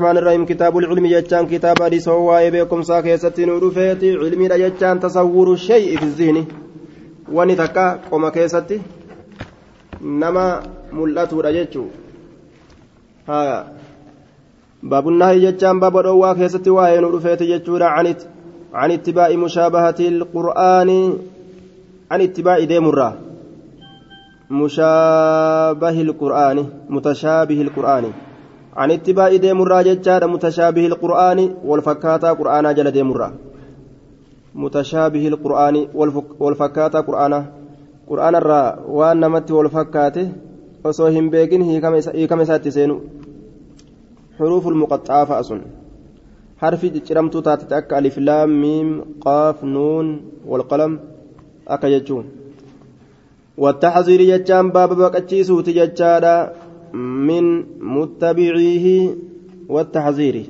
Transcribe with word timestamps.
الرحمن 0.00 0.18
الرحيم 0.18 0.44
كتاب 0.46 0.78
العلم 0.78 1.06
جتان 1.06 1.46
كتاب 1.46 1.82
حديث 1.82 2.08
هو 2.08 2.50
بكم 2.52 2.82
ساكي 2.82 3.16
ستين 3.16 3.50
ودفيتي 3.50 4.16
علمي 4.16 4.48
جتان 4.48 5.00
تصور 5.00 5.52
الشيء 5.52 5.98
في 5.98 6.04
الذهن 6.04 6.44
ونتكا 7.32 7.86
قوم 8.10 8.28
كيستي 8.28 8.80
نما 10.00 10.62
ملأته 10.92 11.40
رجتشو 11.40 11.84
ها 13.28 13.72
باب 14.82 15.08
النهي 15.08 15.36
جتان 15.44 15.80
باب 15.80 15.96
الروا 15.96 16.32
كيستي 16.32 16.70
وين 16.70 17.04
ودفيتي 17.04 17.44
جتشورا 17.50 17.84
عن 17.84 18.14
عن 18.74 18.90
اتباع 18.90 19.28
مشابهة 19.44 20.00
القرآن 20.00 20.90
عن 22.10 22.20
اتباع 22.20 22.64
ديمرة 22.64 23.18
مشابه 24.50 25.96
القرآن 26.06 26.58
متشابه 26.88 27.60
القرآن 27.62 28.04
عن 28.76 28.90
اتباع 28.90 29.36
ديمرا 29.36 29.82
جتشاد 29.82 30.24
متشابه 30.24 30.86
القرآن 30.86 31.54
والفكاتا 31.64 32.32
قرآنا 32.32 32.72
جل 32.72 32.90
ديمرا 32.90 33.28
متشابه 34.54 35.28
القرآن 35.28 35.76
والفكاتا 36.40 37.00
قرآنا 37.00 37.40
قرآن 38.08 38.34
الرا 38.34 38.62
وان 38.88 39.20
نمت 39.20 39.50
والفكاته 39.50 40.28
osoo 40.84 41.10
hin 41.12 41.30
beekin 41.30 41.62
hiikama 41.62 42.42
isaatti 42.42 42.70
seenu 42.72 42.94
xuruufu 44.36 44.70
lmuqaxaa 44.72 45.26
fa'a 45.30 45.42
sun 45.48 45.60
harfi 46.62 46.90
cicciramtuu 46.94 47.42
taatete 47.48 47.74
akka 47.80 47.96
alif 47.98 48.16
laam 48.28 48.54
miim 48.62 48.88
qaaf 49.24 49.62
nuun 49.74 50.08
walqalam 50.50 50.94
akka 51.74 51.90
jechuun 51.94 52.24
wattaxziiri 53.64 54.30
jechaan 54.32 54.72
baaba 54.76 54.94
baqachiisuuti 55.02 55.76
jechaadha 55.78 56.34
من 56.94 57.64
متبعيه 57.80 59.14
والتحذير. 59.68 60.46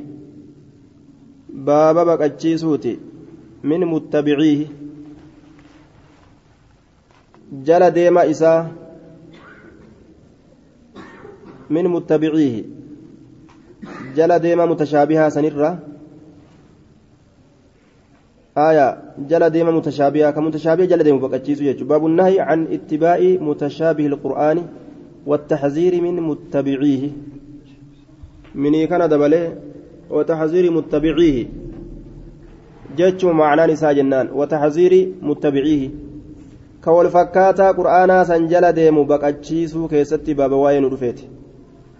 بابا 1.48 2.02
بقتشيسوتي 2.04 2.98
من 3.64 3.80
متبعيه. 3.80 4.66
جل 7.52 7.90
ديما 7.90 8.30
إساه 8.30 8.70
من 11.70 11.84
متبعيه. 11.84 12.64
جل 14.16 14.38
ديما 14.38 14.66
متشابهة 14.66 15.28
سنرة. 15.28 15.78
آية. 18.58 19.02
جل 19.18 19.50
ديما 19.50 19.70
متشابهة. 19.70 20.30
كمتشابهة 20.30 20.86
جل 20.86 21.02
ديما 21.02 21.18
بقتشيسو 21.18 21.84
باب 21.84 22.06
النهي 22.06 22.40
عن 22.40 22.66
اتباع 22.66 23.18
متشابه 23.20 24.06
القرآن. 24.06 24.58
والتحذير 25.26 26.02
من 26.02 26.20
متبعيه. 26.20 27.10
مني 28.54 28.86
كان 28.86 29.08
دبله 29.08 29.54
وتحذير 30.10 30.72
متبعيه. 30.72 31.46
جتشو 32.96 33.32
معنى 33.32 33.72
نساء 33.72 33.92
جنان. 33.92 34.28
وتحذير 34.38 35.12
متبعيه. 35.22 35.90
كول 36.84 37.10
فكاتا 37.10 37.70
قرآنا 37.70 38.24
سنجل 38.24 38.72
ديمو 38.72 39.04
بقاتشيسو 39.04 39.88
كيستي 39.88 40.34
بابا 40.34 40.56
واين 40.56 40.84
رفيت 40.84 41.20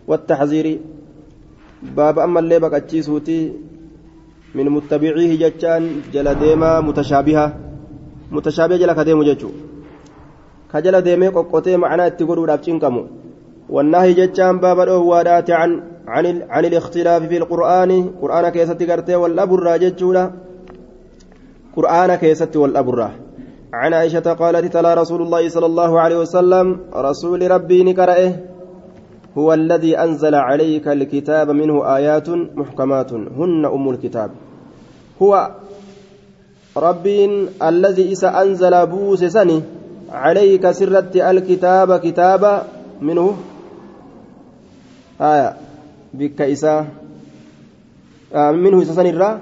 والتحذير 0.09 0.79
بابا 1.97 2.25
أما 2.25 2.41
اللي 2.41 2.59
بقاتشيسوتي 2.59 3.53
من 4.55 4.67
متبعيه 4.71 5.49
جتشان 5.49 5.83
جل 6.13 6.35
ديما 6.35 6.81
متشابهة. 6.81 7.47
متشابهة 8.33 8.79
جل 8.79 8.93
كديمو 8.93 9.23
جتشو 9.23 9.51
كجل 10.73 11.01
ديمي 11.01 11.29
قوقوتي 11.29 11.77
معنا 11.77 12.07
اتقولوا 12.07 12.47
رابشنكمو 12.47 13.03
والنهي 13.69 14.13
جتشان 14.13 14.59
باب 14.59 14.81
الأهوادات 14.81 15.51
عن 15.51 15.71
عن, 16.09 16.43
عن 16.51 16.65
الاختلاف 16.65 17.23
في 17.31 17.37
القرآن 17.37 18.11
قرآن 18.23 18.49
كيستي 18.49 18.85
قرتي 18.91 19.15
والأبرة 19.15 19.77
جتشولا 19.77 20.31
قرآن 21.77 22.15
كيستي 22.15 22.59
والأبرة 22.59 23.11
عن 23.73 23.95
عائشة 23.95 24.33
قالت 24.33 24.73
تلا 24.73 24.95
رسول 24.95 25.23
الله 25.23 25.49
صلى 25.49 25.67
الله 25.67 26.01
عليه 26.01 26.19
وسلم 26.19 26.81
رسول 26.95 27.51
ربي 27.51 27.85
نكرأه 27.85 28.33
هو 29.39 29.53
الذي 29.53 29.99
أنزل 29.99 30.35
عليك 30.35 30.89
الكتاب 30.89 31.51
منه 31.51 31.97
آيات 31.97 32.29
محكمات 32.31 33.13
هن 33.13 33.65
أم 33.65 33.91
الكتاب 33.91 34.31
هو 35.23 35.51
ربي 36.77 37.49
الذي 37.63 38.05
إذا 38.13 38.43
أنزل 38.43 38.87
بوس 38.87 39.25
سني 39.25 39.63
عليك 40.13 40.71
سرت 40.71 41.17
الكتاب 41.17 41.97
كتابا 41.97 42.67
منه. 43.01 43.37
آية. 45.21 45.57
بك 46.15 46.41
آه 48.35 48.51
منه 48.51 48.85
سنرى 48.85 49.39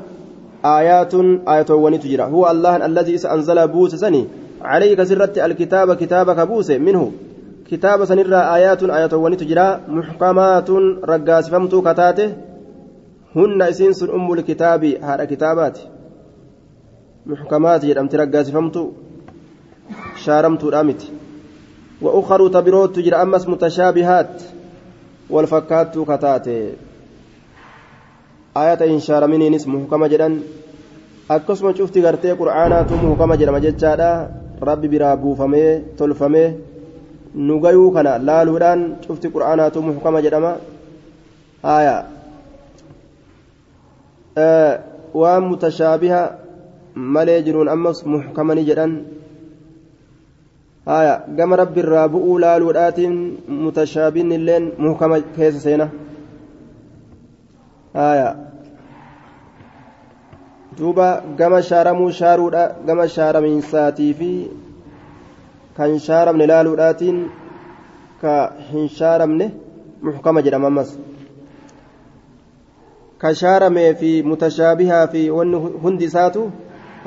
آيات 0.64 1.14
آيات 1.48 1.70
ونتجرى 1.70 2.22
هو 2.22 2.50
الله 2.50 2.86
الذي 2.86 3.16
أنزل 3.26 3.68
بوس 3.68 3.94
سني 3.94 4.26
عليك 4.62 5.02
سرت 5.02 5.38
الكتاب 5.38 5.94
كتابك 5.94 6.40
بوس 6.40 6.70
منه. 6.70 7.12
كتاب 7.70 8.04
سنرى 8.04 8.36
آيات 8.36 8.82
آيات 8.82 9.14
ونتجرى 9.14 9.80
محكمات 9.88 10.70
رقاس 11.04 11.50
فمتو 11.50 11.82
كتاته. 11.82 12.32
هن 13.36 13.62
إسنس 13.62 14.02
أم 14.02 14.32
الكتاب 14.32 14.84
هذا 14.84 15.24
كتابات. 15.24 15.78
محكمات 17.26 17.84
جرمت 17.84 18.14
رقاس 18.14 18.50
فمتو. 18.50 18.92
Shaaramtuudha 20.28 20.84
miti 20.90 21.08
وأخر 22.02 22.48
تبروت 22.48 22.96
تجرى 22.96 23.16
أمس 23.22 23.48
متشابهات 23.48 24.34
والفكات 25.30 25.98
كتات 25.98 26.46
آية 28.56 28.80
إن 28.94 29.00
شارمين 29.06 29.54
اسمه 29.54 29.86
كما 29.90 30.06
جدًا 30.06 30.28
akkasuma 31.28 31.76
cufti 31.76 32.00
gartee 32.00 32.32
qur'aanaatu 32.40 32.94
muhukama 33.02 33.36
jedhama 33.36 33.60
jechaadha 33.60 34.10
rabbi 34.68 34.88
biraa 34.88 35.16
buufamee 35.16 35.70
tolfamee 35.98 36.56
nu 37.46 37.60
gayuu 37.64 37.90
kana 37.96 38.12
laaluudhaan 38.28 38.80
cufti 39.06 39.28
qur'aanaatu 39.34 39.82
muhukama 39.88 40.22
jedhama 40.24 40.52
haya 41.66 41.96
waan 45.20 45.44
mutashaabiha 45.50 46.22
malee 47.16 47.42
jiruun 47.46 47.68
ammas 47.74 48.00
muhukamani 48.12 48.64
jedhan 48.70 48.92
آية 50.88 51.14
قام 51.38 51.54
رب 51.54 51.78
الرابؤ 51.78 52.38
لا 52.38 52.58
لورات 52.58 53.00
متشابين 53.48 54.32
اللين 54.32 54.72
محكمة 54.78 55.22
كيس 55.36 55.56
سينا 55.64 55.88
آية 57.96 58.28
دوبا 60.78 61.08
قام 61.38 61.60
شارمو 61.60 62.10
شارورا 62.10 62.64
قام 62.86 63.06
شارمين 63.06 63.60
ساتي 63.60 64.14
في 64.14 64.46
كان 65.76 65.98
شارمن 65.98 66.46
لا 66.46 66.62
لورات 66.62 67.02
كهن 68.22 68.88
شارمن 68.88 69.50
محكمة 70.02 70.40
جرم 70.40 70.74
مس 70.74 70.98
كشارمي 73.20 73.94
في 73.94 74.22
متشابهة 74.22 75.06
في 75.06 75.30
هندساته 75.84 76.50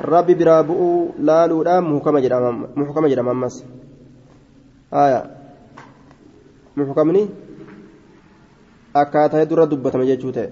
rabbi 0.02 0.34
biraa 0.34 0.62
bu'uu 0.62 1.14
laaluudhaan 1.18 1.84
muhkama 1.84 2.20
jedhama 2.20 3.30
ammas 3.30 3.64
aya 4.90 5.20
muhkamni 6.76 7.22
akkaataa 8.94 9.44
dura 9.44 9.66
dubbatame 9.66 10.06
jechuu 10.06 10.32
ta'e 10.32 10.48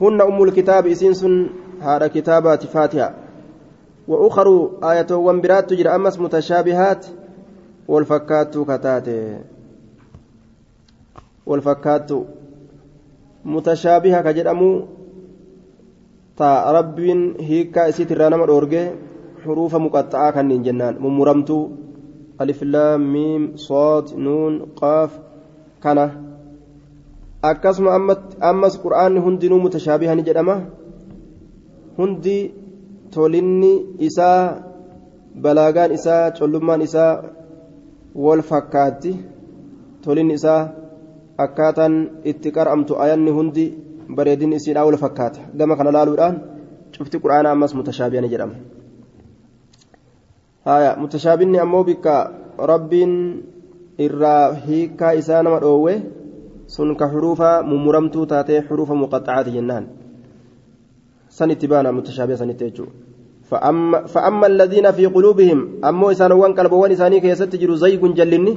hunna 0.00 0.24
ummul 0.24 0.52
kitaabi 0.52 0.94
isiin 0.96 1.14
sun 1.14 1.36
haadha 1.80 2.08
kitaabaati 2.08 2.72
faatiha 2.76 3.10
وأخر 4.08 4.70
آية 4.82 5.10
وانبرات 5.14 5.70
تجرى 5.70 5.94
أمس 5.94 6.18
متشابهات 6.20 7.06
والفكات 7.88 8.58
كتات 8.58 9.08
والفكات 11.46 12.10
متشابهة 13.44 14.20
كجرمو 14.22 14.86
ta 16.38 16.72
rabbiin 16.76 17.20
hiikkaa 17.48 17.86
isiitirraa 17.92 18.30
nama 18.32 18.46
dhoorge 18.50 18.82
xuruufa 19.44 19.78
muqaxxa'aa 19.84 20.32
kanneen 20.36 20.64
jennaan. 20.66 20.94
Mummuramtuu 21.04 21.62
alif 22.42 22.60
laam 22.74 23.00
miim 23.14 23.42
sood 23.66 24.06
nuun 24.24 24.54
qaaf 24.80 25.10
kana. 25.82 26.06
Akkasuma 27.50 27.90
ammas 28.50 28.74
qur'aanni 28.84 29.20
hundinuu 29.24 29.60
mutashaabiha 29.64 30.14
ni 30.16 30.22
jedhama. 30.28 30.56
Hundi 31.98 32.38
tolinni 33.14 33.72
isaa 34.08 34.42
balaagaan 35.42 35.92
isaa 35.98 36.30
collummaan 36.38 36.82
isaa 36.88 37.12
wal 38.24 38.42
fakkaatti. 38.50 39.12
Tolinni 40.04 40.34
isaa 40.40 40.62
akkaataan 41.44 41.94
itti 42.30 42.48
qar'amtu 42.56 42.92
ayanni 43.04 43.30
hundi 43.38 43.66
bareedinni 44.08 44.56
isiidhaa 44.56 44.84
wal 44.84 44.96
fakkaata 44.96 45.40
gama 45.54 45.76
kana 45.76 45.92
laaluudhaan 45.92 46.40
cufti 46.96 47.18
quraanaa 47.18 47.52
ammas 47.52 47.74
mutashaabiha 47.74 48.22
ni 48.22 48.28
jedhama 48.28 48.54
haya 50.64 50.96
mutashaabinni 50.96 51.58
ammoo 51.58 51.84
bikka 51.84 52.16
rabbiin 52.72 53.14
irraa 53.98 54.52
hiikaa 54.66 55.12
isaa 55.12 55.42
nama 55.42 55.60
dhoowwe 55.60 55.94
sun 56.66 56.96
ka 56.96 57.08
xuruufa 57.14 57.62
mummuramtuu 57.62 58.26
taatee 58.26 58.60
xuruufa 58.68 58.94
muqaxacaati 59.04 59.56
jennaan 59.56 59.88
sanitti 61.28 61.68
baana 61.68 61.92
mutashaabiha 61.92 62.38
sanitti 62.44 62.64
jechuudha 62.64 63.12
فأما, 63.52 64.08
فأما 64.08 64.46
الذين 64.46 64.90
في 64.96 65.06
قلوبهم 65.06 65.84
ammoo 65.84 66.10
isaan 66.10 66.32
waan 66.32 66.54
qalbiiwwan 66.56 66.90
isaanii 66.96 67.20
keessatti 67.20 67.52
jiru 67.56 67.74
زيغ 67.74 68.00
jallinni 68.18 68.54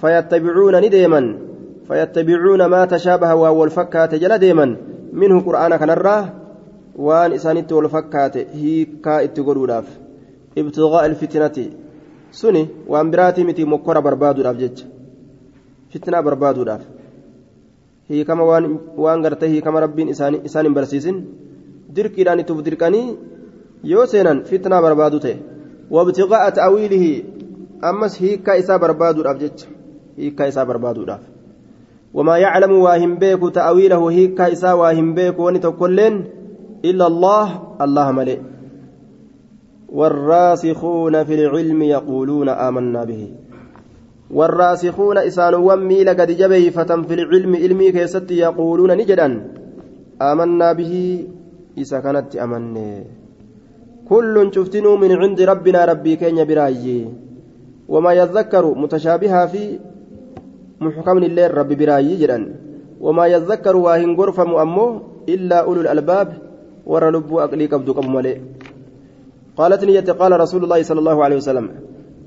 فيتبعون 0.00 0.74
ni 0.84 1.03
deema 1.03 1.49
فيتبعون 1.90 2.62
ما 2.64 2.84
تشابه 2.84 3.34
wal 3.34 3.56
fakkaate 3.56 4.14
jala 4.14 4.38
deema. 4.38 4.66
منه 5.12 5.36
قرآن 5.46 5.76
kanarraa 5.76 6.24
وان 6.94 7.32
إسانيت 7.32 7.72
والفكات 7.72 8.36
هيكا 8.36 9.24
اتقلوداف 9.24 9.86
ابتغاء 10.58 11.06
الفتنة. 11.06 11.56
سني 12.32 12.62
وان 12.86 13.06
متي 13.48 13.64
مكورة 13.64 14.00
بربادو 14.00 14.42
داف 14.42 14.56
جج. 14.56 14.78
فتنة 15.90 16.20
بربادو 16.20 16.62
داف 16.62 16.82
هي 18.08 18.24
كما 18.24 18.42
وان 18.42 18.78
وان 18.96 19.18
غرته 19.26 19.46
هي 19.46 19.60
كما 19.60 19.80
ربين 19.80 20.08
إساني 20.08 20.46
إساني 20.46 20.68
برسيسن. 20.68 21.16
dirqiidhaan 21.96 22.40
itti 22.42 22.52
uf 22.54 22.62
dirqanii 22.66 23.06
yoo 23.92 24.06
seenan 24.12 24.44
fitnaa 24.50 24.80
barbaadu 24.86 25.18
ta'e 25.24 25.36
wabtiqaa'a 25.96 26.54
ta'awiilihi 26.58 27.10
ammas 27.90 28.14
hiikkaa 28.22 28.56
isaa 28.62 28.78
barbaaduudhaaf 28.84 29.38
jecha 29.42 29.66
hiikkaa 30.20 30.48
isaa 30.52 30.66
barbaaduudhaaf 30.70 31.22
wamaa 31.22 31.29
hin 32.14 33.18
beeku 33.18 33.50
ta'awiilahu 33.50 34.08
hiikkaa 34.08 34.48
isaa 34.48 34.76
waa 34.76 34.92
hin 34.92 35.14
beeku 35.14 35.42
wani 35.42 35.60
tokkolleen 35.60 36.24
illa 36.82 37.06
allah 37.06 37.60
allaha 37.78 38.12
malee 38.12 38.40
والراسخون 39.90 41.24
في 41.24 41.34
العلم 41.34 41.82
يقولون 41.82 42.48
آمنا 42.48 43.04
به. 43.04 43.22
والراسخون 44.30 45.18
إسانوا 45.18 45.74
ميل 45.74 46.08
قد 46.08 46.30
جبه 46.30 46.70
فتم 46.70 47.02
في 47.02 47.14
العلم 47.14 47.56
علمي 47.56 47.92
كيست 47.92 48.30
يقولون 48.30 48.90
نجدا 48.96 49.28
آمنا 50.22 50.72
به 50.72 51.26
إذا 51.78 52.00
كانت 52.00 52.36
أمني. 52.36 53.04
كل 54.08 54.50
شفتنوا 54.54 54.96
من 54.96 55.12
عند 55.12 55.40
ربنا 55.40 55.84
ربي 55.84 56.16
كين 56.16 56.44
براي 56.44 57.06
وما 57.88 58.12
يذكر 58.12 58.74
متشابها 58.74 59.46
في 59.46 59.78
محكم 60.80 61.18
الله 61.18 61.46
ربي 61.46 61.74
براي 61.74 62.16
جدا. 62.16 62.38
وما 63.00 63.26
يذكر 63.26 63.76
واهن 63.76 64.16
غرف 64.16 64.40
مؤمو 64.40 64.86
إلا 65.28 65.58
أولو 65.64 65.80
الألباب 65.80 66.28
ورلبوا 66.86 67.44
أقلي 67.44 67.66
قبض 67.66 68.04
ملئ 68.04 68.36
قالت 69.56 69.84
نية 69.84 70.08
قال 70.20 70.40
رسول 70.40 70.64
الله 70.64 70.82
صلى 70.82 70.98
الله 70.98 71.24
عليه 71.24 71.36
وسلم 71.36 71.66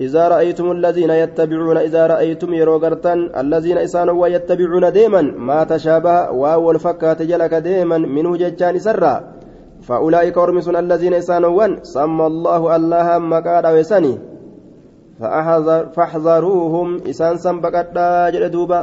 إذا 0.01 0.27
رأيتم 0.27 0.71
الذين 0.71 1.09
يتبعون 1.09 1.77
إذا 1.77 2.07
رأيتم 2.07 2.53
يروغرتان 2.53 3.19
الذين 3.37 3.77
إسانوا 3.77 4.27
يتبعون 4.27 4.91
ديما 4.91 5.21
ما 5.21 5.63
تشابه 5.63 6.31
واو 6.31 6.71
الفكات 6.71 7.21
جلك 7.21 7.53
ديما 7.53 7.97
منه 7.97 8.37
ججان 8.37 8.79
سرا. 8.79 9.15
فأولئك 9.83 10.37
أرمسون 10.37 10.75
الذين 10.75 11.13
إسانوا 11.13 11.83
سمى 11.83 12.25
الله 12.25 12.75
الله 12.75 13.07
مكاد 13.17 13.65
ويسني 13.65 14.13
فاحذروهم. 15.19 16.89
إسان 17.09 17.37
سم 17.37 17.57
بكتا 17.61 18.29
جلدوبا 18.33 18.79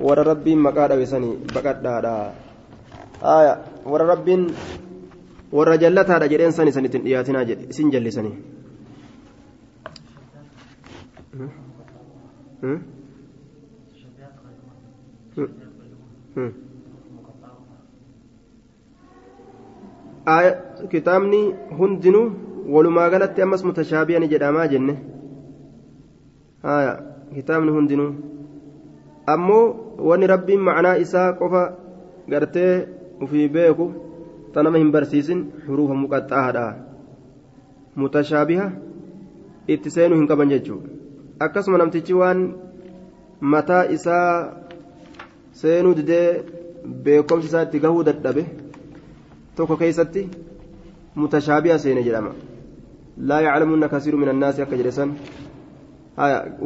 ور 0.00 0.18
ربي 0.18 0.52
مكاد 0.56 0.92
ويسني 0.92 1.30
بكتا 1.54 2.32
آية. 3.22 3.54
ور 3.86 4.02
ربي 4.12 4.34
ور 5.52 5.76
جلتها 5.76 6.26
جلين 6.26 6.50
سني 6.50 6.70
سنة 6.70 6.94
إياتنا 7.06 7.42
جل 7.42 7.72
سن 7.76 7.90
جل 7.90 8.12
سني. 8.12 8.32
kitaabni 20.92 21.40
hundinuu 21.78 22.30
walumaa 22.74 23.08
galatti 23.10 23.42
ammas 23.42 23.64
mutashaabiyan 23.68 24.28
jedhamaa 24.32 24.66
jenne 24.72 24.94
haya 26.62 26.92
kitaabni 27.34 27.70
hundinuu 27.76 28.10
ammoo 29.34 29.64
wanni 30.08 30.26
rabbiin 30.32 30.60
macnaa 30.68 30.96
isaa 31.04 31.32
qofa 31.40 31.62
gartee 32.34 32.72
ufii 33.26 33.48
beeku 33.56 33.86
ta 34.54 34.62
nama 34.62 34.78
hin 34.82 34.90
barsiisin 34.96 35.40
xuruufa 35.66 35.94
muqaxxaahadha 36.02 36.64
mutashaabiha 38.02 38.66
itti 39.76 39.90
seenuu 39.96 40.18
hin 40.20 40.28
qaban 40.32 40.48
jechuudha 40.54 40.88
akkasuma 41.46 41.78
namtichi 41.82 42.14
waan 42.20 42.40
mataa 43.54 43.84
isaa 43.96 44.28
seenuu 45.62 45.94
didee 46.00 46.26
beekomsi 47.04 47.46
isaa 47.52 47.62
itti 47.68 47.78
gahuu 47.84 48.04
dadhabe 48.08 48.44
tokko 49.56 49.76
keessatti 49.82 50.22
mutashaabiha 51.22 51.78
seene 51.84 52.02
jedhama 52.08 52.32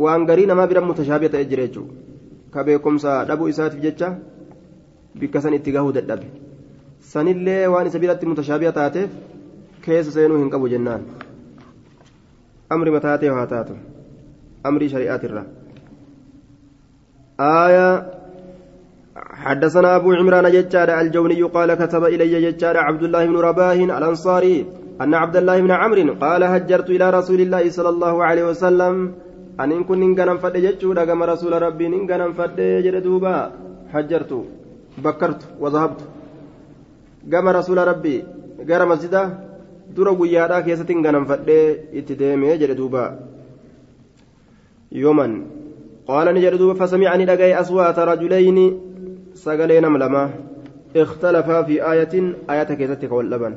waan 0.05 0.27
garii 0.27 0.47
namaa 0.47 0.67
bira 0.67 0.81
mutashaabiha 0.81 1.33
ta'e 1.35 1.45
jira 1.51 1.67
jechuudha 1.67 1.95
ka 2.53 2.65
beekomsa 2.65 3.25
dhabuu 3.29 3.49
isaatiif 3.49 3.83
jecha 3.83 4.09
bikka 5.21 5.41
san 5.41 5.55
itti 5.59 5.73
gahuu 5.73 5.93
dadhabe 5.93 6.27
sanillee 7.13 7.67
waan 7.75 7.87
isa 7.87 7.99
biratti 7.99 8.27
mutashaabiha 8.33 8.73
taateef 8.79 9.11
keessa 9.85 10.17
seenuu 10.17 10.41
hin 10.43 10.51
qabu 10.55 10.73
jennaan 10.75 11.07
amri 12.71 12.91
mataa 12.97 13.19
ta'e 13.19 13.37
haa 13.39 13.47
taatu 13.55 13.79
amrii 14.71 14.91
shari'aatirra 14.95 15.45
آية 17.41 18.13
حدثنا 19.17 19.97
أبو 19.97 20.13
عمران 20.13 20.51
ججاد 20.51 20.91
الجوني 20.91 21.43
قال 21.43 21.75
كتب 21.75 22.05
إلي 22.05 22.51
ججاد 22.51 22.77
عبد 22.77 23.03
الله 23.03 23.27
بن 23.27 23.37
رباه 23.37 23.73
الأنصاري 23.73 24.67
أن 25.03 25.15
عبد 25.15 25.37
الله 25.37 25.57
بن 25.61 25.71
عمرو 25.71 26.15
قال 26.25 26.43
هجرت 26.45 26.89
إلى 26.97 27.07
رسول 27.19 27.41
الله 27.41 27.65
صلى 27.71 27.91
الله 27.95 28.15
عليه 28.25 28.45
وسلم. 28.51 28.95
أن 29.61 29.73
إن 29.73 29.85
كن 29.85 30.03
إنغنم 30.03 30.39
فد 30.45 30.57
ججود 30.57 30.99
كما 31.09 31.25
رسول 31.33 31.53
ربي 31.63 31.87
إنغنم 31.87 32.33
فد 32.33 32.59
جدوبا 32.85 33.37
هجرت 33.95 34.33
بكرت 35.05 35.43
وذهبت. 35.63 36.01
كما 37.33 37.51
رسول 37.53 37.79
ربي 37.91 38.17
غير 38.69 38.83
مسجده 38.87 39.23
dura 39.97 40.13
guyyaadhaa 40.21 40.63
keessatti 40.67 40.95
ganamfadhee 41.07 41.67
itti 41.99 42.19
deemee 42.21 42.57
jedhe 42.63 42.75
duuba 42.81 43.03
yooman 45.03 45.33
qaala 46.09 46.33
ni 46.33 46.43
jedhe 46.45 46.59
duuba 46.63 46.75
fasamicani 46.81 47.29
dhagaye 47.31 47.55
aswaata 47.63 48.09
rajulayni 48.11 48.67
sagalee 49.45 49.81
nam 49.87 49.97
lama 50.05 50.25
اختلفا 50.97 51.63
في 51.63 51.93
آية 51.93 52.15
آية 52.51 52.71
كيستك 52.79 53.13
واللبن 53.13 53.55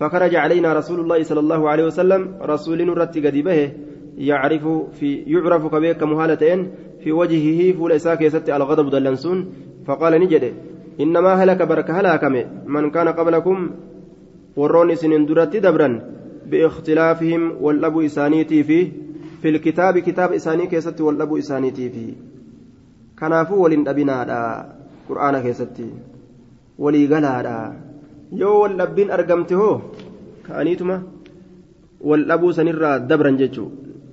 فخرج 0.00 0.34
علينا 0.34 0.72
رسول 0.72 1.00
الله 1.00 1.22
صلى 1.22 1.40
الله 1.40 1.70
عليه 1.70 1.84
وسلم 1.84 2.22
رسول 2.42 2.86
نرت 2.86 3.14
قديبه 3.18 3.72
يعرف 4.18 4.64
في 4.98 5.08
يعرف 5.26 5.66
كبيك 5.66 6.02
مهالتين 6.02 6.58
في 7.04 7.12
وجهه 7.12 7.72
فول 7.78 7.92
إساك 7.92 8.20
يست 8.22 8.50
الغضب 8.50 8.90
دلنسون 8.90 9.38
فقال 9.86 10.12
نجد 10.20 10.44
إنما 11.00 11.32
هلك 11.34 11.62
برك 11.62 11.90
هلاكم 11.90 12.34
من 12.66 12.90
كان 12.90 13.08
قبلكم 13.08 13.56
warroonni 14.56 14.92
isinin 14.92 15.26
duratti 15.28 15.62
dabran 15.64 15.94
biikhtilaafihim 16.52 17.44
waldhabuu 17.64 18.02
isaaniitii 18.08 18.64
fi 18.70 18.78
filkitaabi 19.42 20.02
kitaaba 20.08 20.34
isaanii 20.34 20.66
keessatti 20.72 21.02
waldhabuu 21.02 21.38
isaaniitii 21.42 21.88
fi 21.94 22.04
kanaafuu 23.20 23.62
waliin 23.62 23.84
dhabinaadha 23.86 24.40
qur'aana 25.08 25.40
keessatti 25.46 25.86
walii 26.78 27.06
galaadha 27.14 27.56
yoo 28.40 28.60
waldhabbiin 28.62 29.10
argamte 29.16 29.54
hoo 29.54 29.76
ka'aniituma? 30.46 30.96
Waldhabuu 32.10 32.52
sanirraa 32.52 32.98
dabran 32.98 33.36
jechuu. 33.40 33.70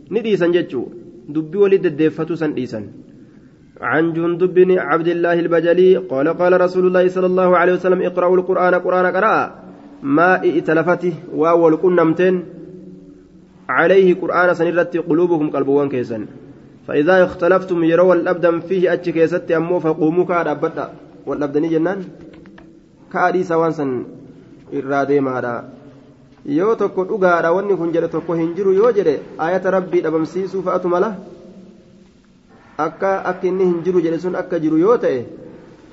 Ni 0.10 0.22
dhiisan 0.26 0.54
jechuu. 0.58 0.88
Dubbii 1.36 1.62
walii 1.64 1.84
deddeeffatuu 1.86 2.36
san 2.42 2.54
dhiisan. 2.58 2.86
عن 3.82 4.14
جندب 4.14 4.54
بن 4.54 4.80
عبد 4.80 5.08
الله 5.08 5.40
البجلي 5.40 5.98
قال 6.12 6.28
قال 6.28 6.62
رسول 6.62 6.88
الله 6.88 7.08
صلى 7.16 7.26
الله 7.26 7.58
عليه 7.58 7.74
وسلم 7.74 8.02
اقرأوا 8.02 8.38
القرآن 8.38 8.74
قرآن 8.76 9.06
قرأ 9.16 9.36
ما 10.04 10.44
ائتلفته 10.44 11.14
واول 11.36 11.76
قنمتين 11.76 12.36
عليه 13.70 14.08
قرآن 14.22 14.54
سنرت 14.54 14.98
قلوبكم 14.98 15.50
قلبوان 15.50 15.90
كيسن 15.90 16.26
فإذا 16.88 17.24
اختلفتم 17.24 17.84
يروا 17.84 18.16
الأبدم 18.16 18.60
فيه 18.60 18.94
أتش 18.94 19.10
كيست 19.10 19.52
أمو 19.52 19.80
فقوموا 19.80 20.26
كاد 20.26 20.48
أبدا 20.48 20.86
والأبدني 21.28 21.68
جنان 21.68 22.00
كادي 23.14 23.44
سوان 23.44 23.72
سن 23.72 23.92
إرادي 24.74 25.20
مادا 25.20 25.56
yoo 26.58 26.76
tokko 26.82 27.04
dhugaadha 27.10 27.52
wanni 27.56 27.76
kun 27.80 27.92
jedhe 27.96 28.08
tokko 28.16 28.34
hin 28.40 28.52
jiru 28.58 28.72
yoo 28.80 28.92
jedhe 28.98 29.16
ayata 29.46 29.74
rabbii 29.76 30.02
dhabamsiisuu 30.06 30.62
fa'atu 30.68 30.92
mala 30.94 31.10
akka 32.86 33.12
akka 33.32 33.48
inni 33.52 33.66
hin 33.70 33.80
jiru 33.86 34.04
jedhe 34.06 34.20
sun 34.24 34.38
akka 34.42 34.60
jiru 34.64 34.78
yoo 34.84 34.98
ta'e 35.04 35.20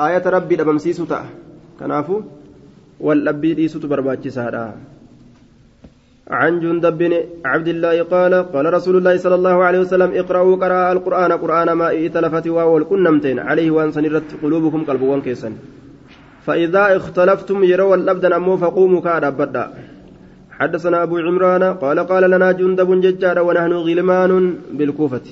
ayata 0.06 0.34
rabbii 0.36 0.58
dhabamsiisuu 0.60 1.08
ta'a 1.12 1.26
kanaafuu 1.80 2.20
waldhabbii 3.08 3.54
dhiisutu 3.60 3.90
barbaachisaadha 3.94 4.66
عن 6.26 6.60
جندب 6.60 6.98
بن 6.98 7.12
عبد 7.44 7.68
الله 7.68 8.02
قال 8.02 8.34
قال 8.54 8.66
رسول 8.74 8.96
الله 8.98 9.14
صلى 9.24 9.34
الله 9.34 9.56
عليه 9.64 9.80
وسلم 9.84 10.10
اقرأوا 10.20 10.56
قراءة 10.62 10.92
القرآن 10.92 11.32
قرآن 11.32 11.68
ما 11.80 11.88
ائتلفت 11.94 12.46
واو 12.56 12.78
الكنمتين 12.78 13.38
عليه 13.38 13.70
وان 13.70 13.92
سنرت 13.96 14.42
قلوبكم 14.42 14.80
قلبوان 14.88 15.20
كيسا 15.26 15.50
فإذا 16.46 16.96
اختلفتم 16.96 17.64
يروا 17.64 17.96
الأبدا 17.96 18.36
أمو 18.36 18.56
فقوموا 18.56 19.00
كأدبدا 19.00 19.64
حدثنا 20.58 21.02
أبو 21.02 21.16
عمران 21.18 21.62
قال 21.82 21.98
قال 22.10 22.30
لنا 22.30 22.52
جندب 22.52 23.00
ججار 23.00 23.38
ونحن 23.42 23.72
غلمان 23.72 24.32
بالكوفة. 24.72 25.26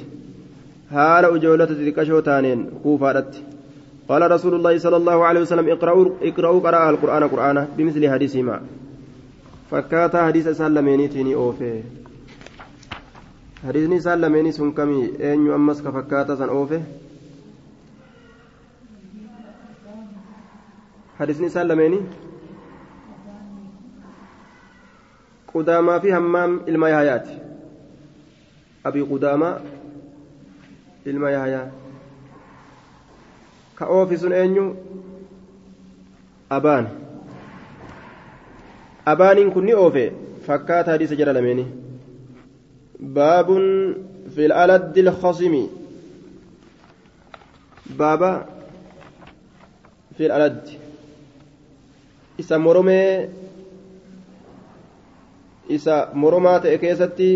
هال 0.91 1.25
أجولة 1.25 1.65
تلك 1.65 1.99
تانين 2.25 2.71
كوفة 2.83 3.25
قال 4.09 4.31
رسول 4.31 4.55
الله 4.55 4.79
صلى 4.79 4.97
الله 4.97 5.25
عليه 5.25 5.41
وسلم 5.41 5.69
اقرأوا 5.69 6.05
اقرأوا 6.23 6.61
قراءة 6.61 6.91
القرآن 6.91 7.23
قرآن 7.33 7.67
بمثل 7.77 8.03
حديث 8.13 8.37
ما. 8.37 8.61
fakkaataa 9.71 10.25
hadiisa 10.25 10.51
isaan 10.51 10.75
lameeniitiin 10.75 11.37
oofe 11.37 11.85
hadiisni 13.67 13.97
isaan 13.97 14.21
lameenii 14.21 14.53
sun 14.53 14.75
kamii 14.75 15.15
eenyu 15.19 15.55
ammas 15.55 15.83
ka 15.83 15.93
fakkaataa 21.19 21.19
san 21.19 21.19
oofe 21.19 21.19
hadiisni 21.19 21.47
isaan 21.47 21.69
lameenii 21.69 22.03
qudaamaa 25.53 26.01
fi 26.01 26.11
hammaam 26.17 26.53
ilma 26.67 26.89
yaayaati 26.95 27.35
abii 28.91 29.05
qudaamaa 29.13 29.55
ilma 31.13 31.31
yaayaa 31.37 31.67
ka 33.79 33.85
oofi 33.99 34.17
sun 34.19 34.33
eenyu 34.41 34.65
abaan 36.57 36.87
abaaniin 39.13 39.51
kun 39.55 39.65
ni 39.67 39.75
oofe 39.85 40.05
fakkaata 40.47 40.91
hadiisa 40.95 41.17
jara 41.21 41.33
lameeni 41.39 41.65
baabun 43.19 43.65
fi 44.37 44.43
aladdi 44.63 45.01
ilkhasimi 45.01 45.63
baaba 47.99 48.31
fi 50.17 50.25
aladdi 50.39 50.75
isa 52.39 52.59
moromee 52.59 53.29
isa 55.69 56.11
moromaa 56.15 56.61
ta'e 56.61 56.79
keessatti 56.79 57.29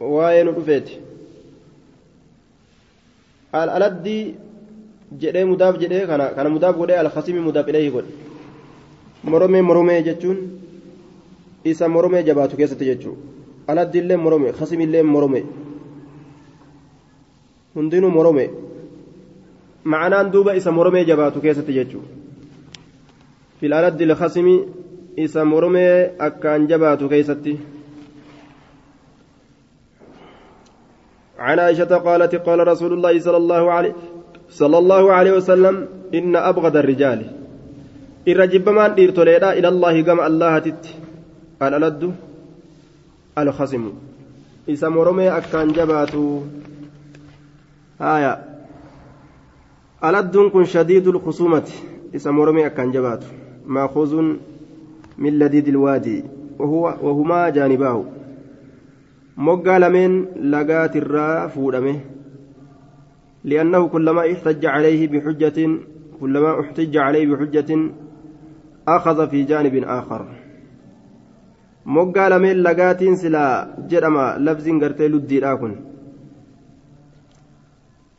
waa'ee 0.00 0.44
nu 0.44 0.52
dhufeeti 0.58 0.98
al-aladdi 3.52 4.18
jedhee 5.22 5.44
mudaaf 5.44 5.78
jedhee 5.80 6.06
kana 6.06 6.26
kana 6.36 6.50
mudaaf 6.50 6.76
godhee 6.76 6.98
al-khasimi 7.04 7.40
mudaaf 7.40 7.68
ilayhi 7.68 7.90
godhe 7.90 8.12
moromee 9.24 9.62
moromee 9.62 10.02
jechuun 10.08 10.38
isa 11.64 11.88
moromee 11.88 12.22
jabaatu 12.28 12.56
keessatti 12.56 12.84
jechuudha 12.90 13.20
aladdillee 13.66 14.16
morome 14.16 14.52
kasimillee 14.52 15.02
morome 15.02 15.40
hundinuu 17.74 18.10
morome 18.10 18.44
ma'anaan 19.84 20.30
duuba 20.32 20.54
isa 20.54 20.70
moromee 20.72 21.04
jabaatu 21.04 21.40
keessatti 21.40 21.72
jechuudha 21.78 22.25
fil 23.60 23.72
aladdi 23.72 24.06
kasimi 24.14 24.68
isa 25.16 25.44
moromee 25.44 26.12
akkaan 26.18 26.68
jabaatu 26.68 27.08
keessatti. 27.08 27.76
عن 31.38 31.58
عائشة 31.58 31.92
قالت 32.00 32.34
قال 32.34 32.68
رسول 32.68 32.92
الله 32.92 33.20
صلى 33.20 33.36
الله 33.36 33.72
عليه 33.72 33.92
صلى 34.50 34.78
الله 34.78 35.12
عليه 35.12 35.32
وسلم 35.32 35.88
إن 36.14 36.36
أبغض 36.36 36.76
الرجال. 36.76 37.20
الرجب 38.28 38.68
من 38.68 38.78
إلى 39.52 39.68
الله 39.68 40.00
كما 40.00 40.26
الله 40.26 40.58
تت. 40.58 40.84
الألد 41.62 42.14
الخصم. 43.38 43.92
إذا 44.68 44.88
مرمي 44.88 45.28
أكان 45.28 45.72
جباتو 45.72 46.40
آية. 48.00 48.32
ألد 50.04 50.36
كن 50.36 50.64
شديد 50.64 51.06
الخصومة. 51.08 51.68
إذا 52.14 52.30
مرمي 52.30 52.66
أكان 52.66 52.90
جباتو 52.92 53.45
مأخوذ 53.66 54.14
من 55.18 55.38
لديد 55.38 55.68
الوادي 55.68 56.24
وهو 56.58 56.84
وهما 57.02 57.48
جانباه 57.48 58.04
lameen 59.36 60.12
lagaat 60.52 60.94
irraa 60.96 61.48
fuudhame 61.48 61.94
لأنه 63.44 63.88
كلما 63.88 64.32
احتج 64.32 64.66
عليه 64.66 65.08
بحجة 65.08 65.58
كلما 66.20 66.60
احتج 66.60 66.96
عليه 66.96 67.26
بحجة 67.26 67.70
أخذ 68.88 69.28
في 69.30 69.42
جانب 69.42 69.84
آخر 69.84 70.26
lagaatiin 71.86 73.16
silaa 73.16 73.66
jedhama 73.90 74.34
labziin 74.38 74.78
gartee 74.78 75.08
luddiidhaa 75.08 75.56
kun 75.56 75.76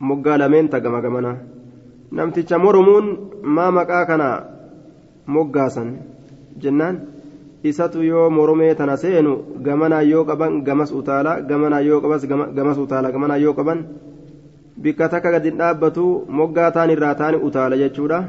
moggaa 0.00 0.38
lameen 0.38 0.68
tagama 0.68 1.02
gamana 1.02 1.36
namticha 2.10 2.58
mormuun 2.58 3.06
maa 3.42 3.70
maqaa 3.78 4.04
kana 4.10 4.28
moggaasan 5.34 5.88
jennaan 6.62 6.96
isatu 7.70 8.02
yoo 8.10 8.26
moromee 8.30 8.74
tana 8.74 8.96
seenu 8.96 9.32
gamanaa 9.66 10.02
yoo 10.10 10.24
qaban 10.24 10.60
gamas 10.66 10.92
utaala 11.00 11.40
gamanaa 11.50 11.80
yoo 11.88 12.00
qabas 12.04 12.26
gamas 12.56 12.78
utaala 12.84 13.12
gamanaa 13.14 13.40
yoo 13.44 13.54
qaban 13.58 13.86
bikka 14.82 15.08
takka 15.08 15.30
gadi 15.34 15.50
dhaabbatu 15.58 16.04
moggaa 16.40 16.70
taan 16.76 16.90
irraa 16.94 17.14
taani 17.20 17.42
utaala 17.48 17.80
jechuudha 17.82 18.20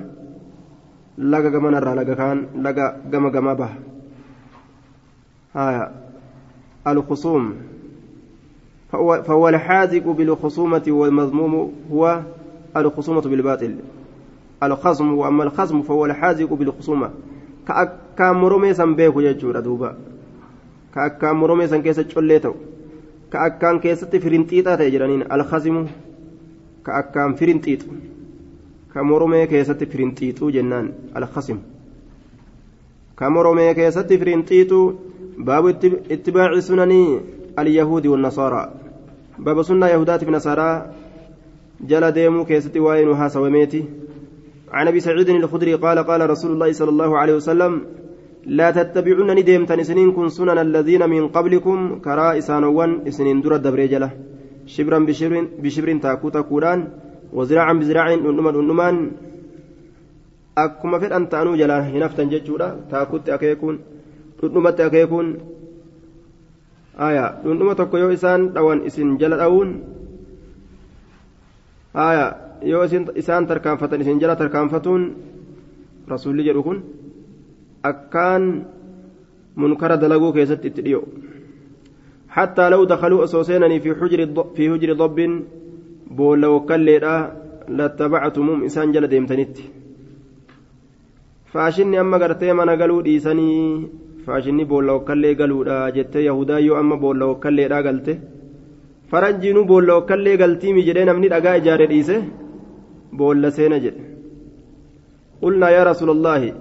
laga 1.34 1.50
gamanarraa 1.56 1.96
laga 2.01 2.15
kaan 2.15 2.39
laga 2.65 2.86
gama 3.12 3.29
gamaa 3.38 3.56
baha 3.56 3.77
الخصوم 6.88 7.56
فهو, 8.91 9.24
فهو 9.27 9.50
الحاذق 9.50 10.06
بالخصومة 10.08 10.86
والمذموم 10.88 11.74
هو 11.91 12.20
الخصومة 12.77 13.22
بالباطل 13.22 13.75
الخصم 14.63 15.13
وأما 15.13 15.44
الخصم 15.44 15.82
فهو 15.82 16.06
الحاذق 16.06 16.54
بالخصومة. 16.54 17.10
كأكام 17.68 18.42
مرمي 18.42 18.74
سنبيه 18.74 19.13
يجور 19.18 19.60
دوبا. 19.60 19.96
كأكام 20.96 21.39
مرمي 21.39 21.68
سن 21.68 21.82
كيسة 21.82 22.06
شليتو 22.10 22.54
كأكام 23.32 23.80
كيسة 23.80 24.10
فرنتيتا 24.10 24.75
تجرانين. 24.75 25.32
الخصم 25.32 25.86
كأكام 26.86 27.34
فرنتيت 27.34 27.84
كمرمي 28.94 29.48
كيسة 29.48 29.74
فرنتيتو 29.74 30.50
جنان. 30.50 30.92
الخصم. 31.18 31.58
كمرمي 33.18 33.74
كيسة 33.74 34.10
فرنتيتو. 34.18 34.94
باب 35.38 35.68
اتباع 36.12 36.60
سنن 36.60 37.20
اليهود 37.60 38.08
والنصارى. 38.08 38.74
باب 39.39 39.62
سنة 39.62 39.88
يهودات 39.88 40.24
في 40.24 40.32
نصارى. 40.32 40.92
جل 41.88 42.12
ديمو 42.12 42.46
كيستي 42.46 42.80
وين 42.80 43.30
سوميتي 43.30 43.84
عن 44.71 44.88
أبي 44.88 44.99
سعيد 44.99 45.29
الخدري 45.29 45.73
قال 45.73 45.97
قال 46.09 46.21
رسول 46.29 46.51
الله 46.51 46.69
صلى 46.79 46.89
الله 46.89 47.11
عليه 47.17 47.35
وسلم 47.39 47.73
لا 48.45 48.67
تتبعون 48.71 49.29
نديم 49.38 49.65
تنسنين 49.65 50.09
كن 50.17 50.29
سنن 50.29 50.57
الذين 50.67 51.03
من 51.09 51.23
قبلكم 51.35 51.77
كرا 52.05 52.38
إسانوان 52.38 52.91
إسنين 53.09 53.41
در 53.43 53.53
الدبريجلة 53.55 54.09
شبرا 54.73 54.99
بشبر 55.07 55.33
بشبر 55.63 55.89
تاكوتا 56.05 56.41
كوران 56.49 56.79
وزراعا 57.38 57.73
بزراع 57.79 58.05
نمان 58.15 58.55
نمان 58.69 58.95
أكما 60.57 60.97
فد 61.01 61.11
أن 61.17 61.23
تأنو 61.31 61.55
جلا 61.59 61.77
هنفتا 61.93 62.23
ججورا 62.23 62.67
تاكوت 62.91 63.29
أكيكون 63.29 63.75
dhundhumatti 64.39 64.81
akeekuun 64.88 65.27
aya 66.95 67.43
dhundhuma 67.43 67.75
tokko 67.75 67.99
yoo 67.99 68.11
isaan 68.15 68.55
dhawan 68.55 68.88
isin 68.88 69.19
jala 69.19 69.35
dha'uun 69.35 69.69
aya 71.91 72.49
yoo 72.73 72.85
isaan 73.23 73.47
tarkaanfatan 73.50 74.00
isin 74.00 74.21
jala 74.23 74.37
tarkaanfatuun 74.37 75.02
rasuulli 76.12 76.47
jedhu 76.49 76.62
kun 76.66 76.78
akkaan 77.90 78.44
munkara 79.56 79.97
dalaguu 80.02 80.33
keessatti 80.33 80.68
itti 80.73 80.83
dhiyo 80.88 81.02
حتى 82.35 82.64
لو 82.71 82.85
دخلوا 82.85 83.25
أسوسينني 83.25 83.78
في 83.80 83.94
حجر 83.94 84.21
في 84.59 84.62
حجر 84.71 84.90
ضب 85.02 85.18
بولا 86.18 86.49
وكليدا 86.54 87.14
لاتبعتموم 87.78 88.59
إنسان 88.66 88.90
جل 88.92 89.06
ديمتنت 89.06 89.56
فاشني 91.52 92.00
أما 92.00 92.16
قرتي 92.18 92.50
من 92.59 92.71
قالوا 92.80 93.02
ديسني 93.06 93.54
faashinni 94.26 94.64
boolla 94.71 94.92
hokkallee 94.97 95.35
galuudha 95.40 95.76
jettee 95.97 96.23
yahudaa 96.26 96.61
yoo 96.66 96.76
amma 96.83 96.97
boolla 97.02 97.25
hokkalleedhaa 97.30 97.83
galte 97.87 98.12
faranjiinuu 99.11 99.64
boolla 99.71 99.97
hokkallee 99.99 100.37
galtiimi 100.42 100.85
jedhee 100.87 101.04
namni 101.09 101.28
dhagaa 101.33 101.56
ijaare 101.61 101.87
dhiise 101.92 102.16
seena 103.51 103.80
jedhe 103.80 104.04
qulnaa 105.42 105.70
yaa 105.70 105.84
rasuula 105.92 106.12
allaahi 106.12 106.54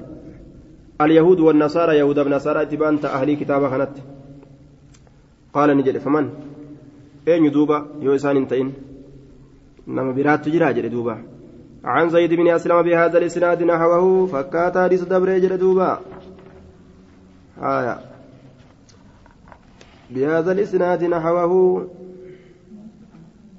اليهود 1.01 1.41
والنصارى 1.41 1.99
يهود 1.99 2.19
بنصارى 2.19 2.63
اتبان 2.63 2.99
أهلي 3.05 3.37
كتابة 3.37 3.71
كانت 3.71 3.95
قال 5.53 5.77
نجد 5.77 5.99
فمن؟ 5.99 6.31
أين 7.29 7.51
دوبا؟ 7.51 7.87
يو 8.01 8.15
إسان 8.15 8.37
انتين. 8.37 8.73
نما 9.87 10.13
برات 10.13 10.45
تجرى 10.45 10.75
جد 10.75 10.87
دوبا. 10.91 11.23
عن 11.85 12.11
زيد 12.11 12.35
بن 12.35 12.49
أسلم 12.49 12.83
بهذا 12.83 13.19
الإسناد 13.19 13.63
نحوه 13.63 14.27
فكات 14.27 14.79
حديث 14.79 15.03
دبر 15.03 15.39
جد 15.39 15.53
دوبا. 15.53 16.01
آية. 17.63 17.99
بهذا 20.11 20.53
الإسناد 20.53 21.05
نحوه 21.05 21.89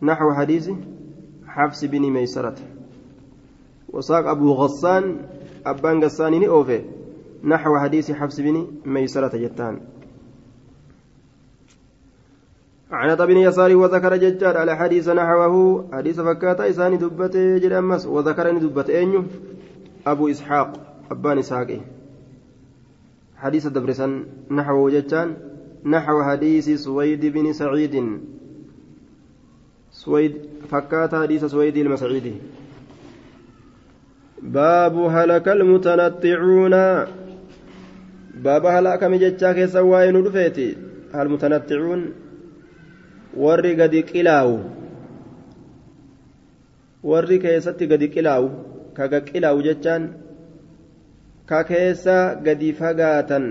نحو 0.02 0.34
حديث 0.34 0.72
حفص 1.48 1.86
بن 1.86 2.02
ميسرة. 2.02 2.56
وساق 3.94 4.28
أبو 4.28 4.54
غسان 4.54 5.18
أبان 5.66 6.04
غسان 6.04 6.44
أوفي 6.44 6.82
نحو 7.44 7.78
حديث 7.78 8.12
حفص 8.12 8.40
بن 8.40 8.68
ميسرة 8.86 9.38
جتان. 9.38 9.80
عن 12.92 13.16
بن 13.16 13.38
يسار 13.38 13.76
وذكر 13.76 14.16
ججار 14.16 14.58
على 14.58 14.76
حديث 14.76 15.10
نحوه 15.10 15.86
حديث 15.94 16.20
فكاتا 16.20 16.70
إساني 16.70 16.98
دبته 16.98 17.58
جرمس 17.58 18.06
وذكرني 18.06 18.60
دبت 18.60 18.90
أنيو 18.90 19.24
أبو 20.08 20.28
إسحاق 20.30 20.70
أبان 21.12 21.38
إسحاقي. 21.38 21.80
حديث 23.38 23.68
دبرسان 23.68 24.24
نحوه 24.52 24.90
ججان 24.90 25.38
نحو 25.86 26.24
حديث 26.24 26.70
سويد 26.70 27.26
بن 27.26 27.54
سعيد. 27.54 27.96
سويد 29.92 30.34
فكات 30.70 31.16
حديث 31.16 31.46
سويد 31.46 31.78
المسعيدي 31.78 32.34
باب 34.43 34.99
هلك 34.99 35.49
المتنطعون 35.49 36.75
باب 38.35 38.67
هلاك 38.67 39.05
مجتشا 39.05 39.53
كيسا 39.53 39.81
وين 39.81 40.17
رفيتي 40.17 40.77
المتنطعون 41.15 42.25
warri 43.35 43.75
gadi 43.75 44.07
qilaawu 44.07 44.63
warri 47.03 47.39
keessatti 47.43 47.91
gadi 47.91 48.09
qilaawu 48.15 48.49
kaga 48.95 49.21
qilaawu 49.27 49.59
jechaan 49.67 50.15
ka 51.51 51.67
keessa 51.67 52.39
gadi 52.47 52.71
fagaatan 52.81 53.45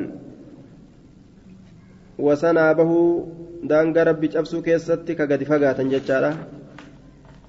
wasanaa 2.15 2.71
bahuu 2.79 3.27
daangaa 3.67 4.07
rabbi 4.07 4.31
cabsuu 4.31 4.63
keessatti 4.63 5.19
ka 5.19 5.27
gadi 5.27 5.45
fagaatan 5.51 5.91
jechaadha 5.91 6.31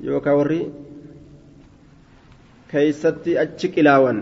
yookaan 0.02 0.38
warri 0.42 0.60
Keeysatti 2.71 3.37
achi 3.43 3.67
qilaawan 3.75 4.19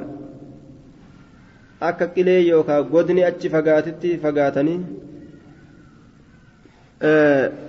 akka 1.89 2.05
qilee 2.15 2.41
yookaan 2.49 2.89
godni 2.93 3.21
achi 3.29 3.53
fagaatitti 3.55 4.17
fagaatanii 4.23 4.79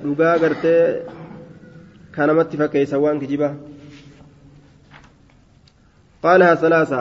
dhugaa 0.04 0.37
gartee 0.42 0.82
kanamatti 2.16 2.56
fakkeeysan 2.61 3.02
waan 3.04 3.20
kijiba 3.23 3.49
qaalaha 6.23 6.61
salaasa 6.62 7.00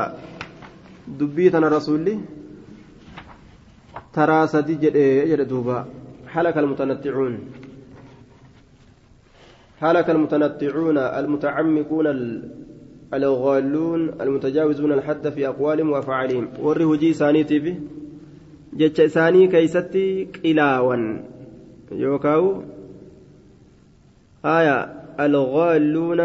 dubbii 1.20 1.52
tana 1.54 1.70
rasuulli 1.78 2.16
ترى 4.18 4.48
سدي 4.48 4.76
جدي 4.82 5.36
دوبا 5.52 5.78
حلك 6.34 6.58
المتنطعون 6.58 7.34
حلك 9.82 10.08
المتنطعون 10.10 10.98
المتعمقون 10.98 12.08
الغالون 13.14 14.22
المتجاوزون 14.22 14.92
الحد 14.92 15.30
في 15.30 15.48
أقوالهم 15.48 15.90
وأفعالهم. 15.90 16.48
ورّي 16.60 16.84
هجي 16.84 17.14
سانيتي 17.14 17.60
في 17.60 17.76
جتش 18.74 19.02
ساني 19.02 19.48
كيستي 19.48 20.28
قلاوا 20.44 21.18
يوكاو. 21.92 22.64
آية. 24.46 24.94
الغالون 25.20 26.22